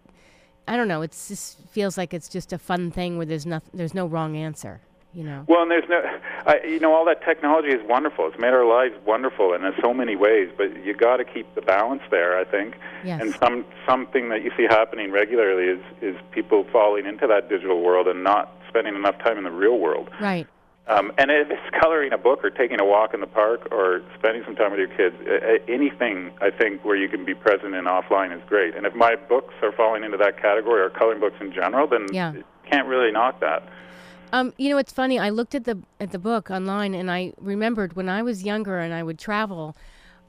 I 0.67 0.77
don't 0.77 0.87
know. 0.87 1.01
It 1.01 1.11
just 1.11 1.59
feels 1.71 1.97
like 1.97 2.13
it's 2.13 2.29
just 2.29 2.53
a 2.53 2.57
fun 2.57 2.91
thing 2.91 3.17
where 3.17 3.25
there's 3.25 3.45
no 3.45 3.61
there's 3.73 3.93
no 3.93 4.05
wrong 4.07 4.35
answer. 4.37 4.81
You 5.13 5.23
know. 5.23 5.45
Well, 5.47 5.61
and 5.61 5.69
there's 5.69 5.87
no, 5.87 6.01
I, 6.47 6.59
you 6.65 6.79
know, 6.79 6.91
all 6.91 7.05
that 7.05 7.23
technology 7.23 7.67
is 7.67 7.87
wonderful. 7.87 8.27
It's 8.27 8.39
made 8.39 8.51
our 8.51 8.65
lives 8.65 8.95
wonderful 9.05 9.53
in 9.53 9.61
so 9.79 9.93
many 9.93 10.15
ways, 10.15 10.49
but 10.57 10.83
you 10.83 10.95
got 10.95 11.17
to 11.17 11.23
keep 11.23 11.53
the 11.53 11.61
balance 11.61 12.01
there, 12.09 12.35
I 12.35 12.43
think. 12.43 12.75
Yes. 13.05 13.21
And 13.21 13.35
some 13.35 13.63
something 13.87 14.29
that 14.29 14.43
you 14.43 14.51
see 14.57 14.63
happening 14.63 15.11
regularly 15.11 15.65
is 15.65 15.79
is 16.01 16.15
people 16.31 16.65
falling 16.71 17.05
into 17.05 17.27
that 17.27 17.47
digital 17.47 17.83
world 17.83 18.07
and 18.07 18.23
not 18.23 18.57
spending 18.67 18.95
enough 18.95 19.19
time 19.19 19.37
in 19.37 19.43
the 19.43 19.51
real 19.51 19.77
world. 19.77 20.09
Right. 20.19 20.47
Um, 20.87 21.13
and 21.17 21.31
if 21.31 21.49
it's 21.49 21.81
coloring 21.81 22.11
a 22.11 22.17
book 22.17 22.43
or 22.43 22.49
taking 22.49 22.81
a 22.81 22.85
walk 22.85 23.13
in 23.13 23.21
the 23.21 23.27
park 23.27 23.69
or 23.71 24.01
spending 24.19 24.43
some 24.43 24.55
time 24.55 24.71
with 24.71 24.79
your 24.79 24.89
kids, 24.89 25.15
anything 25.69 26.31
I 26.41 26.49
think 26.51 26.83
where 26.83 26.97
you 26.97 27.07
can 27.07 27.23
be 27.23 27.33
present 27.33 27.73
and 27.73 27.87
offline 27.87 28.35
is 28.35 28.41
great. 28.49 28.75
And 28.75 28.85
if 28.85 28.93
my 28.93 29.15
books 29.15 29.53
are 29.61 29.71
falling 29.71 30.03
into 30.03 30.17
that 30.17 30.41
category 30.41 30.81
or 30.81 30.89
coloring 30.89 31.21
books 31.21 31.37
in 31.39 31.53
general, 31.53 31.87
then 31.87 32.07
Yeah. 32.11 32.33
can't 32.69 32.87
really 32.87 33.11
knock 33.11 33.39
that. 33.39 33.63
Um, 34.33 34.51
you 34.57 34.69
know, 34.69 34.77
it's 34.77 34.91
funny. 34.91 35.19
I 35.19 35.29
looked 35.29 35.55
at 35.55 35.63
the 35.63 35.77
at 35.99 36.11
the 36.11 36.19
book 36.19 36.49
online, 36.49 36.95
and 36.95 37.09
I 37.11 37.33
remembered 37.39 37.95
when 37.95 38.09
I 38.09 38.23
was 38.23 38.43
younger 38.43 38.79
and 38.79 38.91
I 38.93 39.03
would 39.03 39.19
travel, 39.19 39.77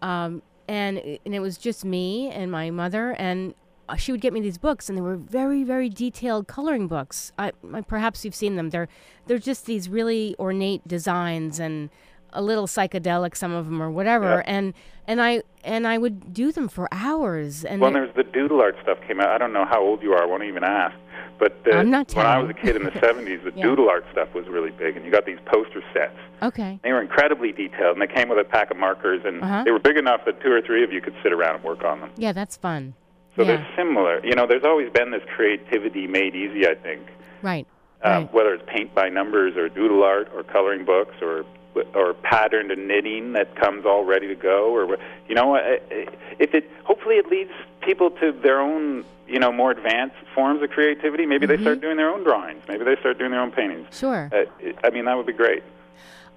um, 0.02 0.42
and 0.68 0.98
and 0.98 1.34
it 1.34 1.40
was 1.40 1.56
just 1.56 1.84
me 1.86 2.30
and 2.30 2.52
my 2.52 2.70
mother, 2.70 3.12
and 3.18 3.54
she 3.96 4.12
would 4.12 4.20
get 4.20 4.32
me 4.32 4.40
these 4.40 4.58
books, 4.58 4.88
and 4.88 4.96
they 4.96 5.02
were 5.02 5.16
very 5.16 5.62
very 5.64 5.88
detailed 5.88 6.46
coloring 6.48 6.88
books. 6.88 7.32
I, 7.38 7.52
I 7.72 7.80
perhaps 7.82 8.24
you've 8.24 8.34
seen 8.34 8.56
them. 8.56 8.70
They're 8.70 8.88
they're 9.26 9.38
just 9.38 9.66
these 9.66 9.88
really 9.88 10.34
ornate 10.38 10.86
designs 10.88 11.58
and 11.60 11.90
a 12.36 12.42
little 12.42 12.66
psychedelic, 12.66 13.36
some 13.36 13.52
of 13.52 13.66
them 13.66 13.80
or 13.80 13.90
whatever. 13.90 14.42
Yeah. 14.44 14.54
And 14.56 14.74
and 15.06 15.20
I 15.22 15.42
and 15.62 15.86
I 15.86 15.98
would 15.98 16.32
do 16.32 16.50
them 16.50 16.68
for 16.68 16.88
hours. 16.90 17.64
And 17.64 17.80
Well, 17.80 17.92
there's 17.92 18.14
the 18.16 18.24
doodle 18.24 18.60
art 18.60 18.76
stuff 18.82 18.98
came 19.06 19.20
out. 19.20 19.28
I 19.28 19.38
don't 19.38 19.52
know 19.52 19.64
how 19.64 19.80
old 19.82 20.02
you 20.02 20.12
are. 20.14 20.22
I 20.22 20.26
won't 20.26 20.42
even 20.44 20.64
ask. 20.64 20.96
But 21.38 21.52
uh, 21.66 21.82
when 21.82 21.92
I 21.94 22.38
was 22.38 22.50
a 22.50 22.54
kid 22.54 22.76
in 22.76 22.84
the 22.84 22.90
70s, 23.06 23.42
the 23.44 23.52
Yeah. 23.56 23.64
doodle 23.64 23.88
art 23.90 24.04
stuff 24.12 24.32
was 24.34 24.46
really 24.46 24.70
big, 24.70 24.96
and 24.96 25.04
you 25.04 25.10
got 25.10 25.26
these 25.26 25.38
poster 25.46 25.82
sets. 25.92 26.16
okay, 26.42 26.78
They 26.84 26.92
were 26.92 27.02
incredibly 27.02 27.50
detailed, 27.50 27.96
and 27.98 28.00
they 28.02 28.06
came 28.12 28.28
with 28.28 28.38
a 28.38 28.44
pack 28.44 28.70
of 28.70 28.76
markers, 28.76 29.22
and 29.24 29.42
Uh-huh. 29.42 29.62
they 29.64 29.72
were 29.72 29.80
big 29.80 29.96
enough 29.96 30.24
that 30.26 30.40
two 30.40 30.52
or 30.52 30.60
three 30.62 30.84
of 30.84 30.92
you 30.92 31.00
could 31.00 31.14
sit 31.24 31.32
around 31.32 31.56
and 31.56 31.64
work 31.64 31.82
on 31.82 32.00
them. 32.00 32.10
yeah, 32.16 32.32
that's 32.32 32.56
fun. 32.56 32.94
So 33.36 33.42
yeah, 33.42 33.48
they're 33.56 33.68
similar. 33.76 34.24
You 34.24 34.34
know, 34.34 34.46
there's 34.46 34.64
always 34.64 34.90
been 34.92 35.10
this 35.10 35.22
creativity 35.34 36.06
made 36.06 36.34
easy. 36.36 36.66
I 36.66 36.74
think, 36.74 37.02
right. 37.42 37.66
uh, 38.04 38.08
Right. 38.08 38.32
whether 38.32 38.54
it's 38.54 38.64
paint 38.68 38.94
by 38.94 39.08
numbers 39.08 39.56
or 39.56 39.68
doodle 39.68 40.02
art 40.04 40.30
or 40.34 40.42
coloring 40.42 40.84
books 40.84 41.16
or 41.20 41.44
or 41.94 42.14
patterned 42.14 42.68
knitting 42.86 43.32
that 43.32 43.56
comes 43.56 43.84
all 43.84 44.04
ready 44.04 44.28
to 44.28 44.36
go 44.36 44.70
or 44.72 44.96
you 45.28 45.34
know 45.34 45.56
if 45.56 46.54
it 46.54 46.70
hopefully 46.84 47.16
it 47.16 47.26
leads 47.26 47.50
people 47.80 48.12
to 48.12 48.30
their 48.30 48.60
own 48.60 49.04
you 49.26 49.40
know 49.40 49.50
more 49.50 49.72
advanced 49.72 50.14
forms 50.36 50.62
of 50.62 50.70
creativity 50.70 51.26
maybe 51.26 51.46
they 51.46 51.58
start 51.58 51.80
doing 51.80 51.96
their 51.96 52.08
own 52.10 52.22
drawings 52.22 52.62
maybe 52.68 52.84
they 52.84 52.94
start 53.00 53.18
doing 53.18 53.32
their 53.32 53.40
own 53.40 53.50
paintings 53.50 53.88
Sure. 53.90 54.30
uh, 54.32 54.44
i 54.84 54.90
mean 54.90 55.04
that 55.06 55.16
would 55.16 55.26
be 55.26 55.32
great 55.32 55.64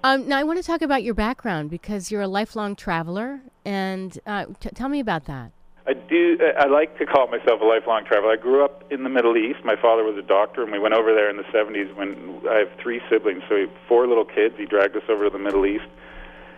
Um, 0.02 0.26
now 0.28 0.38
I 0.38 0.42
want 0.42 0.58
to 0.58 0.64
talk 0.64 0.82
about 0.82 1.04
your 1.04 1.14
background 1.14 1.70
because 1.70 2.10
you're 2.10 2.22
a 2.22 2.28
lifelong 2.28 2.74
traveler, 2.76 3.40
and 3.64 4.18
uh, 4.26 4.46
t- 4.60 4.70
tell 4.74 4.88
me 4.88 5.00
about 5.00 5.24
that. 5.26 5.50
I 5.88 5.94
do. 5.94 6.38
I 6.58 6.66
like 6.66 6.98
to 6.98 7.06
call 7.06 7.28
myself 7.28 7.62
a 7.62 7.64
lifelong 7.64 8.04
traveler. 8.04 8.32
I 8.32 8.36
grew 8.36 8.62
up 8.62 8.84
in 8.90 9.04
the 9.04 9.08
Middle 9.08 9.38
East. 9.38 9.64
My 9.64 9.74
father 9.74 10.04
was 10.04 10.18
a 10.18 10.22
doctor, 10.22 10.62
and 10.62 10.70
we 10.70 10.78
went 10.78 10.92
over 10.92 11.14
there 11.14 11.30
in 11.30 11.38
the 11.38 11.44
'70s. 11.44 11.96
When 11.96 12.42
I 12.46 12.58
have 12.58 12.68
three 12.78 13.00
siblings, 13.08 13.42
so 13.48 13.54
we 13.54 13.60
have 13.62 13.70
four 13.88 14.06
little 14.06 14.26
kids. 14.26 14.54
He 14.58 14.66
dragged 14.66 14.96
us 14.96 15.02
over 15.08 15.24
to 15.24 15.30
the 15.30 15.38
Middle 15.38 15.64
East. 15.64 15.88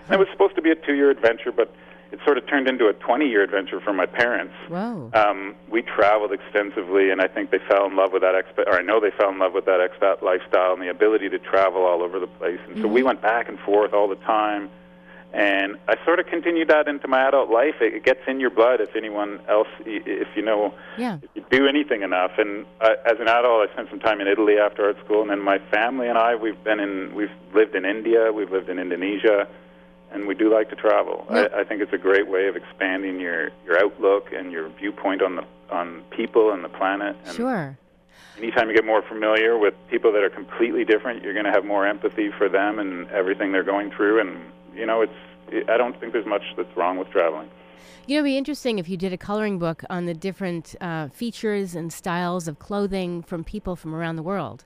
And 0.06 0.14
it 0.14 0.18
was 0.18 0.26
supposed 0.32 0.56
to 0.56 0.62
be 0.62 0.72
a 0.72 0.74
two-year 0.74 1.10
adventure, 1.10 1.52
but 1.52 1.72
it 2.10 2.18
sort 2.24 2.38
of 2.38 2.48
turned 2.48 2.66
into 2.66 2.88
a 2.88 2.92
20-year 2.94 3.44
adventure 3.44 3.78
for 3.80 3.92
my 3.92 4.06
parents. 4.06 4.54
Wow. 4.68 5.10
Um, 5.14 5.54
we 5.70 5.82
traveled 5.82 6.32
extensively, 6.32 7.10
and 7.10 7.20
I 7.20 7.28
think 7.28 7.52
they 7.52 7.60
fell 7.68 7.86
in 7.86 7.94
love 7.94 8.12
with 8.12 8.22
that 8.22 8.34
expat, 8.34 8.66
or 8.66 8.74
I 8.76 8.82
know 8.82 8.98
they 8.98 9.12
fell 9.12 9.30
in 9.30 9.38
love 9.38 9.52
with 9.52 9.66
that 9.66 9.78
expat 9.78 10.22
lifestyle 10.22 10.72
and 10.72 10.82
the 10.82 10.90
ability 10.90 11.28
to 11.28 11.38
travel 11.38 11.84
all 11.84 12.02
over 12.02 12.18
the 12.18 12.26
place. 12.26 12.58
And 12.66 12.82
so 12.82 12.88
we 12.88 13.04
went 13.04 13.22
back 13.22 13.48
and 13.48 13.60
forth 13.60 13.92
all 13.92 14.08
the 14.08 14.16
time. 14.16 14.70
And 15.32 15.76
I 15.88 15.94
sort 16.04 16.18
of 16.18 16.26
continued 16.26 16.68
that 16.68 16.88
into 16.88 17.06
my 17.06 17.26
adult 17.28 17.50
life. 17.50 17.76
It, 17.80 17.94
it 17.94 18.04
gets 18.04 18.20
in 18.26 18.40
your 18.40 18.50
blood 18.50 18.80
if 18.80 18.96
anyone 18.96 19.40
else, 19.48 19.68
if 19.86 20.28
you 20.34 20.42
know, 20.42 20.74
Yeah. 20.98 21.18
if 21.22 21.30
you 21.34 21.44
do 21.50 21.66
anything 21.68 22.02
enough. 22.02 22.32
And 22.38 22.66
uh, 22.80 22.94
as 23.06 23.20
an 23.20 23.28
adult, 23.28 23.68
I 23.68 23.72
spent 23.72 23.90
some 23.90 24.00
time 24.00 24.20
in 24.20 24.26
Italy 24.26 24.56
after 24.58 24.86
art 24.86 24.96
school, 25.04 25.22
and 25.22 25.30
then 25.30 25.40
my 25.40 25.58
family 25.70 26.08
and 26.08 26.18
I, 26.18 26.34
we've 26.34 26.62
been 26.64 26.80
in, 26.80 27.14
we've 27.14 27.30
lived 27.54 27.76
in 27.76 27.84
India, 27.84 28.32
we've 28.32 28.50
lived 28.50 28.68
in 28.68 28.78
Indonesia, 28.80 29.46
and 30.12 30.26
we 30.26 30.34
do 30.34 30.52
like 30.52 30.68
to 30.70 30.76
travel. 30.76 31.24
I, 31.30 31.46
I 31.60 31.64
think 31.64 31.80
it's 31.80 31.92
a 31.92 31.98
great 31.98 32.26
way 32.28 32.48
of 32.48 32.56
expanding 32.56 33.20
your 33.20 33.50
your 33.64 33.78
outlook 33.78 34.32
and 34.32 34.50
your 34.50 34.68
viewpoint 34.70 35.22
on 35.22 35.36
the 35.36 35.44
on 35.70 36.02
people 36.10 36.50
and 36.50 36.64
the 36.64 36.68
planet. 36.68 37.14
And 37.26 37.36
Sure. 37.36 37.78
anytime 38.36 38.68
you 38.68 38.74
get 38.74 38.84
more 38.84 39.02
familiar 39.02 39.56
with 39.56 39.74
people 39.88 40.10
that 40.10 40.24
are 40.24 40.30
completely 40.30 40.84
different, 40.84 41.22
you're 41.22 41.34
going 41.34 41.44
to 41.46 41.52
have 41.52 41.64
more 41.64 41.86
empathy 41.86 42.32
for 42.36 42.48
them 42.48 42.80
and 42.80 43.08
everything 43.12 43.52
they're 43.52 43.62
going 43.62 43.92
through. 43.92 44.18
And 44.20 44.40
you 44.80 44.86
know, 44.86 45.02
it's 45.02 45.12
I 45.68 45.76
don't 45.76 45.98
think 46.00 46.12
there's 46.12 46.26
much 46.26 46.42
that's 46.56 46.74
wrong 46.76 46.96
with 46.96 47.08
traveling. 47.10 47.48
You 48.06 48.16
know, 48.16 48.20
it'd 48.20 48.24
be 48.32 48.38
interesting 48.38 48.78
if 48.78 48.88
you 48.88 48.96
did 48.96 49.12
a 49.12 49.18
coloring 49.18 49.58
book 49.58 49.82
on 49.90 50.06
the 50.06 50.14
different 50.14 50.74
uh, 50.80 51.08
features 51.08 51.74
and 51.76 51.92
styles 51.92 52.48
of 52.48 52.58
clothing 52.58 53.22
from 53.22 53.44
people 53.44 53.76
from 53.76 53.94
around 53.94 54.16
the 54.16 54.22
world. 54.22 54.64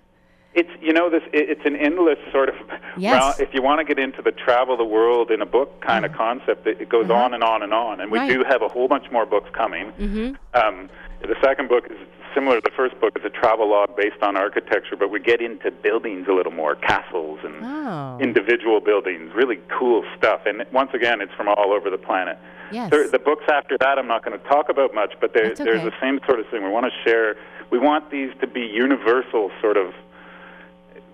It's 0.54 0.70
you 0.80 0.92
know 0.92 1.10
this 1.10 1.22
it, 1.32 1.50
it's 1.50 1.66
an 1.66 1.74
endless 1.76 2.18
sort 2.32 2.48
of 2.48 2.54
Yes. 2.96 3.12
well, 3.20 3.34
if 3.40 3.52
you 3.52 3.60
want 3.60 3.80
to 3.80 3.84
get 3.84 3.98
into 3.98 4.22
the 4.22 4.30
travel 4.30 4.76
the 4.76 4.84
world 4.84 5.30
in 5.32 5.42
a 5.42 5.46
book 5.46 5.80
kind 5.80 6.04
of 6.04 6.12
concept 6.12 6.64
it, 6.68 6.80
it 6.80 6.88
goes 6.88 7.06
Uh-huh. 7.10 7.24
on 7.24 7.34
and 7.34 7.42
on 7.42 7.62
and 7.62 7.74
on 7.74 8.00
and 8.00 8.10
we 8.12 8.18
Right. 8.20 8.30
do 8.32 8.44
have 8.44 8.62
a 8.62 8.68
whole 8.68 8.86
bunch 8.86 9.10
more 9.10 9.26
books 9.26 9.50
coming 9.52 9.86
Mm-hmm. 9.98 10.34
um, 10.54 10.88
the 11.22 11.34
second 11.42 11.68
book 11.68 11.86
is 11.90 11.96
similar 12.34 12.56
to 12.56 12.62
the 12.62 12.74
first 12.76 12.98
book 13.00 13.12
it's 13.16 13.24
a 13.24 13.30
travel 13.30 13.70
log 13.70 13.96
based 13.96 14.22
on 14.22 14.36
architecture 14.36 14.96
but 14.96 15.10
we 15.10 15.20
get 15.20 15.40
into 15.40 15.70
buildings 15.70 16.26
a 16.28 16.32
little 16.32 16.52
more 16.52 16.74
castles 16.74 17.38
and 17.44 17.54
Oh. 17.64 18.18
individual 18.20 18.80
buildings 18.80 19.32
really 19.34 19.58
cool 19.78 20.04
stuff 20.16 20.42
and 20.46 20.64
once 20.72 20.90
again 20.94 21.20
it's 21.20 21.32
from 21.34 21.48
all 21.48 21.72
over 21.72 21.90
the 21.90 21.98
planet 21.98 22.38
yes. 22.72 22.90
there, 22.90 23.08
the 23.08 23.18
books 23.18 23.44
after 23.50 23.76
that 23.78 23.98
I'm 23.98 24.06
not 24.08 24.24
going 24.24 24.38
to 24.38 24.44
talk 24.48 24.68
about 24.68 24.94
much, 24.94 25.14
but 25.20 25.32
there, 25.34 25.48
That's 25.48 25.60
there's 25.60 25.82
the 25.82 25.92
same 26.00 26.18
sort 26.26 26.40
of 26.40 26.46
thing. 26.48 26.62
We 26.64 26.70
want 26.70 26.86
to 26.86 27.08
share. 27.08 27.36
We 27.70 27.78
want 27.78 28.10
these 28.10 28.32
to 28.40 28.46
be 28.46 28.60
universal, 28.62 29.50
sort 29.60 29.76
of. 29.76 29.94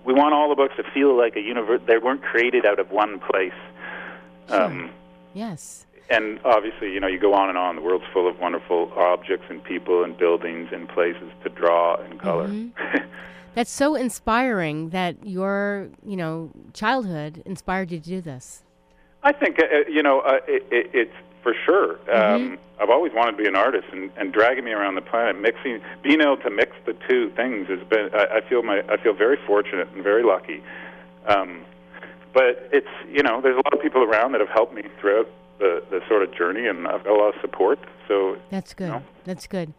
We 0.05 0.13
want 0.13 0.33
all 0.33 0.49
the 0.49 0.55
books 0.55 0.75
to 0.77 0.83
feel 0.91 1.15
like 1.15 1.35
a 1.35 1.41
universe. 1.41 1.81
They 1.85 1.97
weren't 1.97 2.23
created 2.23 2.65
out 2.65 2.79
of 2.79 2.91
one 2.91 3.19
place. 3.19 3.53
Sure. 4.49 4.63
Um, 4.63 4.89
yes. 5.33 5.85
And 6.11 6.39
obviously, 6.43 6.91
you 6.91 6.99
know, 6.99 7.07
you 7.07 7.19
go 7.19 7.33
on 7.33 7.49
and 7.49 7.57
on. 7.57 7.75
The 7.77 7.81
world's 7.81 8.05
full 8.13 8.27
of 8.27 8.39
wonderful 8.39 8.91
objects 8.95 9.45
and 9.49 9.63
people 9.63 10.03
and 10.03 10.17
buildings 10.17 10.69
and 10.71 10.87
places 10.89 11.31
to 11.43 11.49
draw 11.49 11.95
and 11.95 12.19
color. 12.19 12.47
Mm-hmm. 12.47 12.97
That's 13.55 13.71
so 13.71 13.95
inspiring 13.95 14.89
that 14.89 15.25
your, 15.25 15.89
you 16.05 16.15
know, 16.15 16.51
childhood 16.73 17.43
inspired 17.45 17.91
you 17.91 17.99
to 17.99 18.05
do 18.05 18.21
this. 18.21 18.63
I 19.23 19.33
think 19.33 19.59
uh, 19.59 19.65
uh, 19.65 19.89
you 19.89 20.01
know 20.01 20.21
uh, 20.21 20.39
it, 20.47 20.65
it, 20.71 20.89
it's 20.93 21.15
for 21.43 21.53
sure. 21.65 21.99
Um, 22.11 22.57
I've 22.79 22.89
always 22.89 23.13
wanted 23.13 23.33
to 23.33 23.37
be 23.37 23.47
an 23.47 23.55
artist, 23.55 23.87
and, 23.91 24.11
and 24.17 24.33
dragging 24.33 24.63
me 24.63 24.71
around 24.71 24.95
the 24.95 25.01
planet, 25.01 25.39
mixing, 25.39 25.81
being 26.01 26.21
able 26.21 26.37
to 26.37 26.49
mix 26.49 26.71
the 26.85 26.93
two 27.07 27.31
things 27.35 27.67
has 27.67 27.79
been. 27.87 28.09
I, 28.13 28.37
I 28.37 28.49
feel 28.49 28.63
my 28.63 28.81
I 28.89 28.97
feel 28.97 29.13
very 29.13 29.37
fortunate 29.45 29.89
and 29.93 30.03
very 30.03 30.23
lucky. 30.23 30.63
Um, 31.27 31.65
but 32.33 32.69
it's 32.71 32.87
you 33.09 33.21
know 33.21 33.41
there's 33.41 33.55
a 33.55 33.61
lot 33.65 33.73
of 33.73 33.81
people 33.81 34.03
around 34.03 34.31
that 34.31 34.41
have 34.41 34.49
helped 34.49 34.73
me 34.73 34.83
throughout 34.99 35.29
the 35.61 35.83
the 35.89 36.01
sort 36.09 36.23
of 36.23 36.35
journey, 36.35 36.67
and 36.67 36.87
I've 36.87 37.03
got 37.05 37.13
a 37.13 37.19
lot 37.19 37.35
of 37.35 37.41
support. 37.41 37.79
So 38.07 38.37
That's 38.49 38.73
good. 38.73 38.89
No. 38.89 39.03
That's 39.23 39.47
good. 39.47 39.73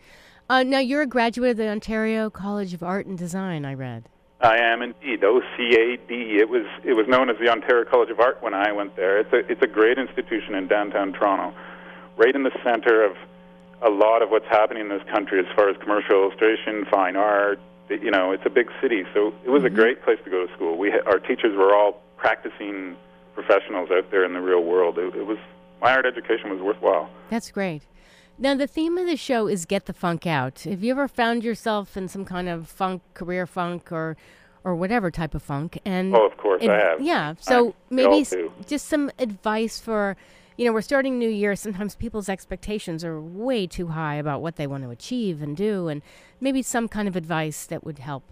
Uh, 0.48 0.62
now, 0.62 0.78
you're 0.78 1.02
a 1.02 1.06
graduate 1.06 1.52
of 1.52 1.56
the 1.56 1.68
Ontario 1.68 2.30
College 2.30 2.74
of 2.74 2.82
Art 2.82 3.06
and 3.06 3.16
Design, 3.16 3.64
I 3.64 3.74
read. 3.74 4.08
I 4.40 4.58
am 4.58 4.82
indeed 4.82 5.20
OCAD. 5.20 6.10
It 6.10 6.48
was 6.48 6.66
it 6.84 6.94
was 6.94 7.06
known 7.06 7.30
as 7.30 7.36
the 7.38 7.48
Ontario 7.48 7.84
College 7.88 8.10
of 8.10 8.18
Art 8.18 8.42
when 8.42 8.54
I 8.54 8.72
went 8.72 8.96
there. 8.96 9.18
It's 9.18 9.32
a 9.32 9.38
it's 9.50 9.62
a 9.62 9.68
great 9.68 9.98
institution 9.98 10.54
in 10.54 10.66
downtown 10.66 11.12
Toronto, 11.12 11.56
right 12.16 12.34
in 12.34 12.42
the 12.42 12.50
center 12.64 13.04
of 13.04 13.16
a 13.82 13.90
lot 13.90 14.20
of 14.22 14.30
what's 14.30 14.46
happening 14.46 14.82
in 14.82 14.88
this 14.88 15.02
country 15.12 15.38
as 15.38 15.46
far 15.54 15.68
as 15.68 15.76
commercial 15.76 16.24
illustration, 16.24 16.84
fine 16.90 17.16
art. 17.16 17.60
You 17.88 18.10
know, 18.10 18.32
it's 18.32 18.44
a 18.46 18.50
big 18.50 18.68
city, 18.80 19.04
so 19.14 19.32
it 19.44 19.50
was 19.50 19.64
a 19.64 19.70
great 19.70 20.02
place 20.02 20.18
to 20.24 20.30
go 20.30 20.46
to 20.46 20.52
school. 20.54 20.76
We 20.76 20.92
our 20.92 21.18
teachers 21.20 21.56
were 21.56 21.74
all 21.74 22.02
practicing 22.16 22.96
professionals 23.34 23.90
out 23.90 24.10
there 24.10 24.24
in 24.24 24.32
the 24.32 24.40
real 24.40 24.64
world. 24.64 24.98
It, 24.98 25.14
it 25.14 25.26
was 25.26 25.38
my 25.82 25.92
art 25.92 26.06
education 26.06 26.50
was 26.50 26.60
worthwhile. 26.60 27.10
That's 27.28 27.50
great. 27.50 27.82
Now, 28.38 28.54
the 28.54 28.66
theme 28.66 28.96
of 28.96 29.06
the 29.06 29.16
show 29.16 29.46
is 29.46 29.66
Get 29.66 29.84
the 29.86 29.92
Funk 29.92 30.26
Out. 30.26 30.60
Have 30.60 30.82
you 30.82 30.92
ever 30.92 31.06
found 31.06 31.44
yourself 31.44 31.96
in 31.96 32.08
some 32.08 32.24
kind 32.24 32.48
of 32.48 32.66
funk, 32.68 33.02
career 33.14 33.46
funk, 33.46 33.92
or 33.92 34.16
or 34.64 34.74
whatever 34.76 35.10
type 35.10 35.34
of 35.34 35.42
funk? 35.42 35.78
And 35.84 36.14
Oh, 36.16 36.24
of 36.26 36.36
course, 36.38 36.62
I 36.62 36.74
have. 36.78 37.00
Yeah. 37.00 37.34
So 37.40 37.74
we 37.90 37.96
maybe 37.96 38.20
s- 38.22 38.34
just 38.66 38.86
some 38.88 39.10
advice 39.18 39.78
for, 39.80 40.16
you 40.56 40.64
know, 40.64 40.72
we're 40.72 40.80
starting 40.82 41.18
New 41.18 41.28
Year. 41.28 41.54
Sometimes 41.56 41.94
people's 41.96 42.28
expectations 42.28 43.04
are 43.04 43.20
way 43.20 43.66
too 43.66 43.88
high 43.88 44.14
about 44.14 44.40
what 44.40 44.56
they 44.56 44.66
want 44.66 44.84
to 44.84 44.90
achieve 44.90 45.42
and 45.42 45.56
do, 45.56 45.88
and 45.88 46.00
maybe 46.40 46.62
some 46.62 46.88
kind 46.88 47.08
of 47.08 47.16
advice 47.16 47.66
that 47.66 47.84
would 47.84 47.98
help. 47.98 48.24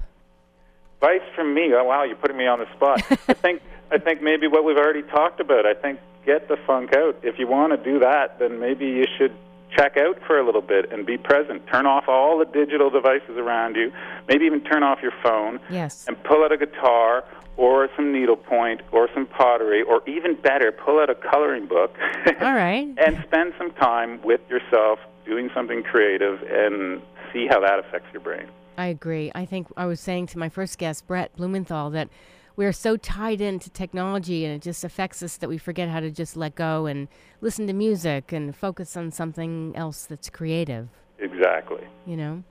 Advice 1.02 1.28
from 1.34 1.52
me. 1.54 1.72
Oh, 1.74 1.84
wow, 1.84 2.04
you're 2.04 2.16
putting 2.16 2.36
me 2.36 2.46
on 2.46 2.58
the 2.60 2.72
spot. 2.74 3.02
I 3.28 3.34
think 3.34 3.60
I 3.90 3.98
think 3.98 4.22
maybe 4.22 4.46
what 4.46 4.64
we've 4.64 4.76
already 4.78 5.02
talked 5.02 5.40
about. 5.40 5.66
I 5.66 5.74
think 5.74 5.98
get 6.30 6.48
the 6.48 6.56
funk 6.66 6.94
out. 6.94 7.16
If 7.22 7.38
you 7.38 7.46
want 7.46 7.72
to 7.72 7.76
do 7.92 7.98
that, 8.00 8.38
then 8.38 8.60
maybe 8.60 8.86
you 8.86 9.06
should 9.18 9.32
check 9.76 9.96
out 9.96 10.18
for 10.26 10.38
a 10.38 10.44
little 10.44 10.60
bit 10.62 10.92
and 10.92 11.04
be 11.06 11.16
present. 11.16 11.66
Turn 11.68 11.86
off 11.86 12.04
all 12.08 12.38
the 12.38 12.44
digital 12.44 12.90
devices 12.90 13.36
around 13.36 13.76
you. 13.76 13.92
Maybe 14.28 14.44
even 14.44 14.60
turn 14.62 14.82
off 14.82 14.98
your 15.02 15.12
phone 15.22 15.60
Yes. 15.70 16.04
and 16.08 16.22
pull 16.24 16.44
out 16.44 16.52
a 16.52 16.56
guitar 16.56 17.24
or 17.56 17.88
some 17.96 18.12
needlepoint 18.12 18.80
or 18.92 19.08
some 19.14 19.26
pottery 19.26 19.82
or 19.82 20.02
even 20.08 20.34
better, 20.40 20.72
pull 20.72 20.98
out 21.00 21.10
a 21.10 21.14
coloring 21.14 21.66
book. 21.66 21.94
All 22.40 22.54
right. 22.54 22.88
and 22.98 23.22
spend 23.26 23.54
some 23.58 23.70
time 23.72 24.20
with 24.22 24.40
yourself 24.48 24.98
doing 25.26 25.50
something 25.54 25.82
creative 25.82 26.42
and 26.50 27.00
see 27.32 27.46
how 27.48 27.60
that 27.60 27.78
affects 27.78 28.08
your 28.12 28.22
brain. 28.22 28.46
I 28.78 28.86
agree. 28.86 29.30
I 29.34 29.44
think 29.46 29.68
I 29.76 29.86
was 29.86 30.00
saying 30.00 30.28
to 30.28 30.38
my 30.38 30.48
first 30.48 30.78
guest, 30.78 31.06
Brett 31.06 31.36
Blumenthal, 31.36 31.90
that 31.90 32.08
we 32.60 32.66
are 32.66 32.72
so 32.72 32.94
tied 32.98 33.40
into 33.40 33.70
technology 33.70 34.44
and 34.44 34.54
it 34.54 34.60
just 34.60 34.84
affects 34.84 35.22
us 35.22 35.38
that 35.38 35.48
we 35.48 35.56
forget 35.56 35.88
how 35.88 35.98
to 35.98 36.10
just 36.10 36.36
let 36.36 36.54
go 36.54 36.84
and 36.84 37.08
listen 37.40 37.66
to 37.66 37.72
music 37.72 38.32
and 38.32 38.54
focus 38.54 38.98
on 38.98 39.10
something 39.10 39.72
else 39.74 40.04
that's 40.04 40.28
creative, 40.28 40.90
Exactly. 41.18 41.84
you 42.04 42.18
know? 42.18 42.42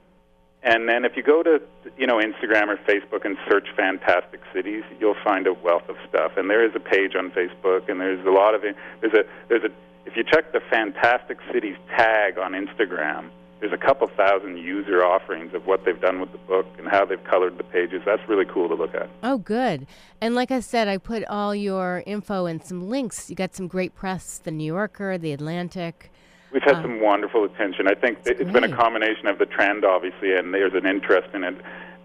And 0.67 0.89
then 0.89 1.05
if 1.05 1.15
you 1.15 1.23
go 1.23 1.43
to 1.43 1.61
you 1.97 2.05
know 2.05 2.17
Instagram 2.17 2.67
or 2.67 2.75
Facebook 2.75 3.23
and 3.23 3.37
search 3.49 3.69
Fantastic 3.77 4.41
Cities, 4.53 4.83
you'll 4.99 5.15
find 5.23 5.47
a 5.47 5.53
wealth 5.53 5.87
of 5.87 5.95
stuff. 6.09 6.33
And 6.35 6.49
there 6.49 6.63
is 6.63 6.75
a 6.75 6.79
page 6.79 7.15
on 7.15 7.31
Facebook, 7.31 7.89
and 7.89 8.01
there's 8.01 8.25
a 8.25 8.31
lot 8.31 8.53
of 8.53 8.65
it. 8.65 8.75
There's 8.99 9.13
a 9.13 9.23
there's 9.47 9.63
a 9.63 9.69
if 10.05 10.17
you 10.17 10.25
check 10.25 10.51
the 10.51 10.59
Fantastic 10.69 11.37
Cities 11.53 11.77
tag 11.95 12.37
on 12.37 12.51
Instagram, 12.51 13.29
there's 13.61 13.71
a 13.71 13.77
couple 13.77 14.07
thousand 14.09 14.57
user 14.57 15.05
offerings 15.05 15.53
of 15.53 15.65
what 15.65 15.85
they've 15.85 16.01
done 16.01 16.19
with 16.19 16.33
the 16.33 16.37
book 16.37 16.65
and 16.77 16.89
how 16.89 17.05
they've 17.05 17.23
colored 17.23 17.57
the 17.57 17.63
pages. 17.63 18.01
That's 18.05 18.27
really 18.27 18.45
cool 18.45 18.67
to 18.67 18.75
look 18.75 18.93
at. 18.93 19.09
Oh, 19.23 19.37
good. 19.37 19.87
And 20.19 20.35
like 20.35 20.51
I 20.51 20.59
said, 20.59 20.89
I 20.89 20.97
put 20.97 21.23
all 21.25 21.55
your 21.55 22.03
info 22.05 22.45
and 22.45 22.61
some 22.61 22.89
links. 22.89 23.29
You 23.29 23.37
got 23.37 23.55
some 23.55 23.67
great 23.67 23.95
press 23.95 24.37
The 24.37 24.51
New 24.51 24.65
Yorker, 24.65 25.17
The 25.17 25.31
Atlantic. 25.31 26.11
We've 26.51 26.63
had 26.63 26.81
some 26.81 27.01
wonderful 27.01 27.43
attention. 27.43 27.87
I 27.87 27.93
think 27.93 28.19
it's 28.25 28.51
been 28.51 28.63
a 28.63 28.73
combination 28.75 29.27
of 29.27 29.37
the 29.37 29.45
trend, 29.45 29.83
obviously, 29.83 30.33
and 30.35 30.53
there's 30.53 30.73
an 30.73 30.85
interest 30.85 31.33
in 31.33 31.43
it. 31.43 31.55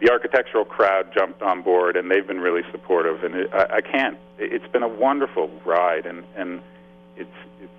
The 0.00 0.10
architectural 0.10 0.64
crowd 0.64 1.12
jumped 1.14 1.42
on 1.42 1.62
board, 1.62 1.96
and 1.96 2.10
they've 2.10 2.26
been 2.26 2.40
really 2.40 2.62
supportive. 2.72 3.22
And 3.22 3.34
it, 3.36 3.52
I, 3.54 3.76
I 3.76 3.80
can't. 3.80 4.18
it- 4.38 4.52
It's 4.52 4.66
been 4.72 4.82
a 4.82 4.88
wonderful 4.88 5.48
ride, 5.64 6.06
and 6.06 6.24
and 6.36 6.60
it's 7.16 7.30
it's 7.62 7.72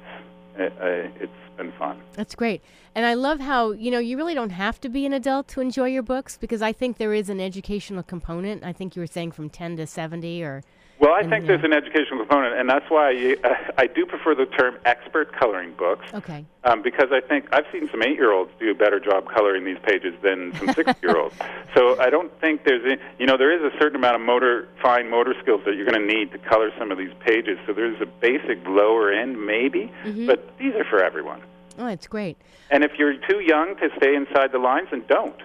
uh, 0.58 0.64
uh, 0.64 1.10
it's 1.20 1.34
been 1.58 1.74
fun. 1.74 2.00
That's 2.14 2.34
great. 2.34 2.62
And 2.96 3.06
I 3.06 3.16
love 3.16 3.40
how, 3.40 3.72
you 3.72 3.90
know, 3.92 4.00
you 4.00 4.16
really 4.18 4.36
don't 4.36 4.52
have 4.52 4.80
to 4.82 4.90
be 4.90 5.06
an 5.06 5.14
adult 5.14 5.48
to 5.50 5.62
enjoy 5.62 5.88
your 5.88 6.04
books 6.04 6.38
because 6.38 6.62
I 6.62 6.72
think 6.72 6.98
there 6.98 7.14
is 7.14 7.28
an 7.28 7.40
educational 7.42 8.04
component. 8.04 8.64
I 8.64 8.72
think 8.72 8.96
you 8.96 9.02
were 9.02 9.08
saying 9.08 9.32
from 9.34 9.50
10 9.50 9.78
to 9.78 9.86
70 9.88 10.44
or. 10.44 10.64
Well, 11.04 11.12
I 11.12 11.28
think 11.28 11.48
there's 11.48 11.66
an 11.66 11.74
educational 11.74 12.20
component, 12.20 12.58
and 12.58 12.70
that's 12.70 12.90
why 12.90 13.10
I, 13.10 13.36
uh, 13.44 13.56
I 13.78 13.88
do 13.88 14.06
prefer 14.06 14.36
the 14.36 14.46
term 14.46 14.78
expert 14.86 15.38
coloring 15.38 15.74
books. 15.74 16.06
Okay. 16.14 16.46
um, 16.64 16.82
because 16.82 17.10
I 17.12 17.20
think 17.20 17.46
I've 17.52 17.66
seen 17.74 17.90
some 17.92 18.02
eight-year-olds 18.02 18.52
do 18.58 18.72
a 18.72 18.74
better 18.74 19.02
job 19.02 19.28
coloring 19.30 19.66
these 19.66 19.80
pages 19.84 20.14
than 20.24 20.54
some 20.56 20.72
six-year-olds. 20.74 21.36
so 21.76 22.00
I 22.00 22.10
don't 22.10 22.32
think 22.40 22.64
there's, 22.64 22.86
a, 22.86 22.98
you 23.20 23.26
know, 23.26 23.36
there 23.36 23.52
is 23.52 23.62
a 23.62 23.78
certain 23.80 23.98
amount 23.98 24.16
of 24.16 24.22
motor, 24.22 24.70
fine 24.82 25.10
motor 25.10 25.36
skills 25.42 25.60
that 25.66 25.76
you're 25.76 25.86
going 25.86 26.00
to 26.00 26.08
need 26.08 26.32
to 26.32 26.38
color 26.38 26.72
some 26.80 26.90
of 26.90 26.98
these 26.98 27.12
pages. 27.20 27.60
So 27.68 27.74
there's 27.74 28.00
a 28.00 28.06
basic 28.06 28.66
lower 28.66 29.12
end, 29.12 29.46
maybe, 29.46 29.92
but 30.26 30.58
these 30.58 30.74
are 30.76 30.86
for 30.86 31.04
everyone. 31.04 31.42
Oh, 31.78 31.88
it's 31.88 32.08
great. 32.08 32.38
And 32.72 32.82
if 32.82 32.92
you're 32.98 33.16
too 33.28 33.42
young 33.42 33.76
to 33.76 33.90
stay 33.98 34.16
inside 34.16 34.54
the 34.54 34.60
lines, 34.60 34.88
then 34.92 35.04
don't. 35.10 35.36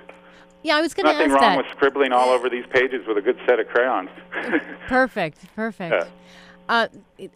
Yeah, 0.68 0.76
I 0.76 0.80
was 0.82 0.92
going 0.92 1.06
to 1.06 1.12
ask. 1.12 1.26
Nothing 1.26 1.32
wrong 1.32 1.56
with 1.56 1.66
scribbling 1.70 2.12
all 2.12 2.28
over 2.28 2.50
these 2.50 2.66
pages 2.70 3.06
with 3.06 3.16
a 3.16 3.22
good 3.22 3.38
set 3.48 3.58
of 3.58 3.68
crayons. 3.68 4.10
Perfect. 4.86 5.38
Perfect. 5.56 5.94
Yeah. 5.94 6.08
Uh, 6.68 6.88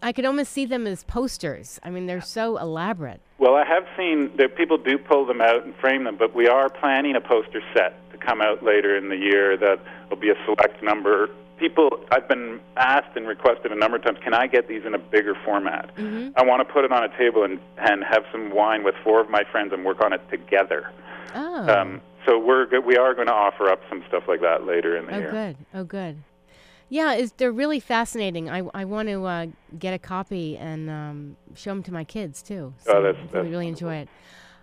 I 0.03 0.13
could 0.13 0.27
almost 0.27 0.53
see 0.53 0.67
them 0.67 0.87
as 0.87 1.03
posters. 1.05 1.81
I 1.83 1.89
mean, 1.89 2.05
they're 2.05 2.21
so 2.21 2.59
elaborate. 2.59 3.23
Well, 3.39 3.55
I 3.55 3.65
have 3.65 3.85
seen 3.97 4.37
that 4.37 4.55
people 4.55 4.77
do 4.77 4.99
pull 4.99 5.25
them 5.25 5.41
out 5.41 5.65
and 5.65 5.75
frame 5.77 6.05
them, 6.05 6.17
but 6.19 6.35
we 6.35 6.47
are 6.47 6.69
planning 6.69 7.17
a 7.17 7.23
poster 7.23 7.63
set 7.73 7.95
to 8.13 8.19
come 8.19 8.43
out 8.43 8.63
later 8.63 8.95
in 8.99 9.09
the 9.09 9.17
year 9.17 9.57
that 9.57 9.81
will 10.11 10.19
be 10.19 10.29
a 10.29 10.37
select 10.45 10.83
number. 10.83 11.31
People, 11.57 12.05
I've 12.11 12.29
been 12.29 12.61
asked 12.77 13.17
and 13.17 13.27
requested 13.27 13.73
a 13.73 13.77
number 13.77 13.97
of 13.97 14.05
times, 14.05 14.19
can 14.23 14.35
I 14.35 14.47
get 14.47 14.69
these 14.69 14.85
in 14.85 14.93
a 14.93 14.99
bigger 14.99 15.35
format? 15.43 15.97
Mm-hmm. 15.97 16.33
I 16.37 16.45
want 16.45 16.61
to 16.69 16.71
put 16.71 16.85
it 16.85 16.93
on 16.93 17.03
a 17.03 17.17
table 17.17 17.45
and, 17.45 17.59
and 17.79 18.05
have 18.05 18.25
some 18.31 18.55
wine 18.55 18.85
with 18.85 18.95
four 19.03 19.23
of 19.23 19.31
my 19.31 19.45
friends 19.51 19.73
and 19.73 19.87
work 19.87 20.05
on 20.05 20.13
it 20.13 20.21
together. 20.29 20.91
Oh. 21.35 21.67
Um, 21.67 22.03
so 22.27 22.39
we're 22.39 22.67
go- 22.67 22.81
we 22.81 22.97
are 22.97 23.15
going 23.15 23.27
to 23.27 23.33
offer 23.33 23.69
up 23.69 23.81
some 23.89 24.03
stuff 24.09 24.25
like 24.29 24.41
that 24.41 24.65
later 24.67 24.97
in 24.97 25.07
the 25.07 25.15
oh, 25.15 25.19
year. 25.19 25.31
good. 25.31 25.57
Oh, 25.75 25.85
good. 25.85 26.23
Yeah, 26.89 27.15
it's, 27.15 27.33
they're 27.37 27.53
really 27.53 27.81
fascinating. 27.81 28.51
I, 28.51 28.63
I 28.75 28.85
want 28.85 29.09
to 29.09 29.25
uh, 29.25 29.47
get 29.79 29.95
a 29.95 29.99
copy 29.99 30.59
and 30.59 30.91
um, 30.91 31.37
show 31.55 31.71
them 31.71 31.83
to 31.85 31.93
my 31.93 32.05
kids 32.05 32.43
too. 32.43 32.75
So 32.79 32.93
Oh, 32.99 33.03
that's- 33.03 33.23
that's 33.33 33.45
we 33.45 33.51
really 33.51 33.69
enjoy 33.69 33.95
it. 33.97 34.09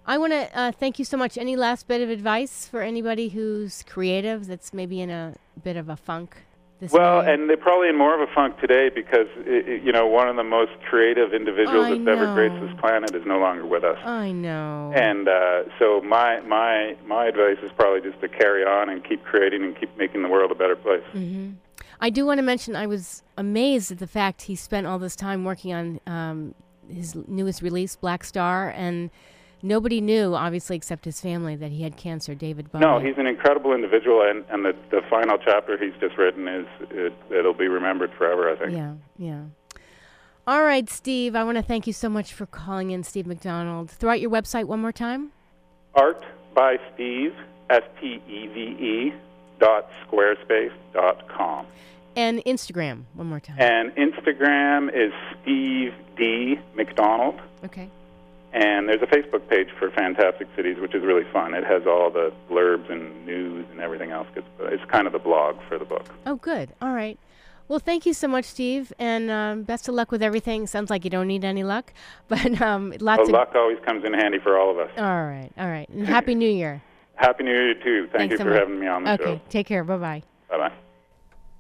I 0.06 0.18
want 0.18 0.34
to 0.34 0.58
uh, 0.58 0.72
thank 0.72 0.98
you 0.98 1.06
so 1.06 1.18
much. 1.18 1.38
Any 1.38 1.56
last 1.56 1.88
bit 1.88 2.02
of 2.02 2.10
advice 2.10 2.66
for 2.68 2.82
anybody 2.82 3.30
who's 3.30 3.84
creative 3.84 4.48
that's 4.48 4.74
maybe 4.74 5.02
in 5.02 5.10
a 5.12 5.36
bit 5.64 5.76
of 5.78 5.88
a 5.90 5.96
funk? 5.96 6.38
This 6.80 6.92
Well, 6.94 7.20
and 7.20 7.50
they're 7.50 7.58
probably 7.58 7.90
in 7.90 7.98
more 7.98 8.16
of 8.16 8.28
a 8.28 8.34
funk 8.34 8.58
today 8.60 8.90
because 8.90 9.28
i 9.46 9.50
i 9.50 9.72
you 9.84 9.92
know 9.92 10.08
one 10.08 10.30
of 10.30 10.38
the 10.38 10.44
most 10.44 10.72
creative 10.90 11.34
individuals 11.34 11.88
I 11.88 11.98
that's 11.98 12.08
ever 12.08 12.34
graced 12.34 12.62
this 12.62 12.80
planet 12.80 13.14
is 13.14 13.26
no 13.26 13.40
longer 13.40 13.66
with 13.66 13.84
us. 13.84 13.98
I 14.06 14.32
know. 14.32 14.94
And 14.96 15.28
uh, 15.28 15.64
so 15.78 16.02
my 16.02 16.40
my 16.42 16.96
my 17.06 17.26
advice 17.26 17.58
is 17.64 17.72
probably 17.76 18.02
just 18.10 18.22
to 18.22 18.30
carry 18.30 18.64
on 18.64 18.90
and 18.90 19.04
keep 19.04 19.24
creating 19.24 19.64
and 19.64 19.78
keep 19.78 19.96
making 19.98 20.22
the 20.22 20.30
world 20.30 20.52
a 20.52 20.56
better 20.56 20.76
place. 20.76 21.04
hmm 21.12 21.52
I 22.02 22.10
do 22.10 22.26
want 22.26 22.38
to 22.38 22.44
mention 22.44 22.78
I 22.78 22.88
was 22.88 23.24
amazed 23.38 23.92
at 23.92 24.00
the 24.00 24.08
fact 24.08 24.44
he 24.44 24.56
spent 24.56 24.88
all 24.88 25.00
this 25.00 25.18
time 25.18 25.44
working 25.44 25.74
on 25.74 26.00
um, 26.08 26.56
his 26.90 27.14
newest 27.28 27.62
release, 27.62 27.98
Blackstar, 28.02 28.74
and 28.74 29.10
nobody 29.62 30.02
knew, 30.02 30.36
obviously, 30.36 30.76
except 30.76 31.06
his 31.06 31.20
family, 31.22 31.56
that 31.56 31.72
he 31.72 31.84
had 31.84 31.98
cancer. 31.98 32.36
David 32.36 32.72
Bowie. 32.72 32.82
No, 32.82 33.00
he's 33.00 33.18
an 33.18 33.28
incredible 33.28 33.74
individual, 33.74 34.22
and 34.22 34.44
and 34.50 34.66
the 34.66 34.76
the 34.92 35.02
final 35.10 35.38
chapter 35.38 35.78
he's 35.78 36.00
just 36.00 36.18
written 36.18 36.48
is 36.48 36.68
it, 36.92 37.14
it'll 37.32 37.54
be 37.54 37.68
remembered 37.68 38.12
forever. 38.18 38.50
I 38.52 38.56
think. 38.58 38.72
Yeah, 38.74 38.94
yeah. 39.18 39.42
All 40.48 40.64
right, 40.64 40.90
Steve. 40.90 41.36
I 41.36 41.44
want 41.44 41.58
to 41.58 41.64
thank 41.64 41.86
you 41.86 41.94
so 41.94 42.10
much 42.10 42.34
for 42.34 42.46
calling 42.46 42.92
in, 42.92 43.04
Steve 43.04 43.28
McDonald. 43.28 43.92
Throw 43.92 44.12
out 44.12 44.20
your 44.22 44.32
website 44.32 44.66
one 44.66 44.80
more 44.80 44.92
time. 44.92 45.32
Art 45.94 46.24
by 46.56 46.78
Steve 46.94 47.34
S 47.70 47.84
T 48.02 48.22
E 48.28 48.48
V 48.48 48.60
E 48.60 49.14
dot 49.60 49.90
squarespace 50.08 50.72
dot 50.94 51.28
com. 51.28 51.66
And 52.16 52.40
Instagram 52.46 53.04
one 53.14 53.28
more 53.28 53.40
time. 53.40 53.58
And 53.60 53.92
Instagram 53.96 54.90
is 54.94 55.14
Steve 55.42 55.94
D 56.18 56.60
McDonald. 56.76 57.40
okay. 57.64 57.90
And 58.52 58.90
there's 58.90 59.02
a 59.02 59.06
Facebook 59.08 59.48
page 59.48 59.68
for 59.78 59.92
Fantastic 59.92 60.48
Cities, 60.56 60.78
which 60.80 60.96
is 60.96 61.04
really 61.04 61.24
fun. 61.32 61.54
It 61.54 61.64
has 61.66 61.84
all 61.86 62.10
the 62.10 62.34
blurbs 62.50 62.92
and 62.92 63.26
news 63.26 63.66
and 63.72 63.80
everything 63.80 64.10
else. 64.12 64.28
It's, 64.36 64.48
it's 64.62 64.84
kind 64.92 65.06
of 65.06 65.14
the 65.14 65.20
blog 65.20 65.58
for 65.68 65.78
the 65.78 65.86
book. 65.86 66.06
Oh, 66.26 66.36
good. 66.36 66.74
All 66.82 66.94
right. 66.94 67.20
Well, 67.68 67.78
thank 67.78 68.08
you 68.08 68.14
so 68.14 68.28
much, 68.28 68.46
Steve, 68.46 68.92
and 68.98 69.30
um, 69.30 69.62
best 69.62 69.88
of 69.88 69.94
luck 69.94 70.12
with 70.12 70.24
everything. 70.24 70.66
Sounds 70.66 70.90
like 70.90 71.04
you 71.04 71.12
don't 71.12 71.28
need 71.28 71.46
any 71.46 71.64
luck, 71.64 71.94
but 72.28 72.60
um, 72.60 72.92
lots 73.00 73.20
Well, 73.20 73.28
of. 73.28 73.30
luck 73.34 73.52
always 73.54 73.78
comes 73.86 74.04
in 74.04 74.14
handy 74.14 74.40
for 74.40 74.58
all 74.58 74.72
of 74.72 74.80
us. 74.80 74.90
All 74.98 75.04
right, 75.04 75.52
all 75.56 75.68
right, 75.68 75.88
and 75.90 76.08
happy 76.08 76.34
New 76.34 76.50
Year. 76.50 76.82
Happy 77.16 77.44
New 77.44 77.52
Year, 77.52 77.74
too. 77.74 78.08
Thank 78.14 78.14
Thanks 78.14 78.32
you 78.32 78.38
so 78.38 78.44
for 78.46 78.50
much. 78.52 78.60
having 78.60 78.80
me 78.80 78.88
on 78.88 79.04
the 79.04 79.12
Okay, 79.12 79.24
show. 79.26 79.30
Okay, 79.32 79.42
take 79.50 79.68
care. 79.68 79.84
Bye 79.84 79.98
bye. 79.98 80.24
Bye 80.50 80.58
bye. 80.58 80.72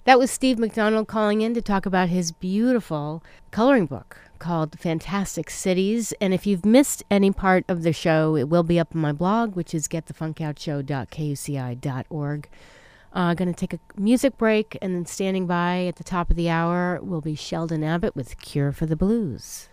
That 0.06 0.18
was 0.18 0.32
Steve 0.32 0.58
McDonald 0.58 1.10
calling 1.10 1.42
in 1.42 1.54
to 1.54 1.62
talk 1.62 1.86
about 1.86 2.08
his 2.08 2.32
beautiful 2.32 3.22
coloring 3.52 3.86
book 3.86 4.18
called 4.40 4.80
Fantastic 4.80 5.50
Cities. 5.50 6.14
And 6.20 6.34
if 6.34 6.46
you've 6.48 6.66
missed 6.66 7.04
any 7.12 7.32
part 7.32 7.66
of 7.68 7.84
the 7.84 7.94
show, 7.94 8.36
it 8.36 8.50
will 8.50 8.64
be 8.64 8.80
up 8.80 8.96
on 8.96 9.02
my 9.02 9.12
blog, 9.12 9.56
which 9.56 9.76
is 9.76 9.88
getthefunkoutshow.kuci.org. 9.88 12.50
Uh, 13.12 13.34
going 13.34 13.52
to 13.52 13.60
take 13.60 13.74
a 13.74 13.80
music 13.98 14.38
break, 14.38 14.78
and 14.82 14.94
then 14.94 15.06
standing 15.06 15.48
by 15.48 15.86
at 15.86 15.96
the 15.96 16.04
top 16.04 16.30
of 16.30 16.36
the 16.36 16.50
hour 16.50 17.00
will 17.02 17.22
be 17.22 17.34
Sheldon 17.34 17.84
Abbott 17.84 18.16
with 18.16 18.40
Cure 18.40 18.72
for 18.72 18.86
the 18.86 18.96
Blues. 18.96 19.70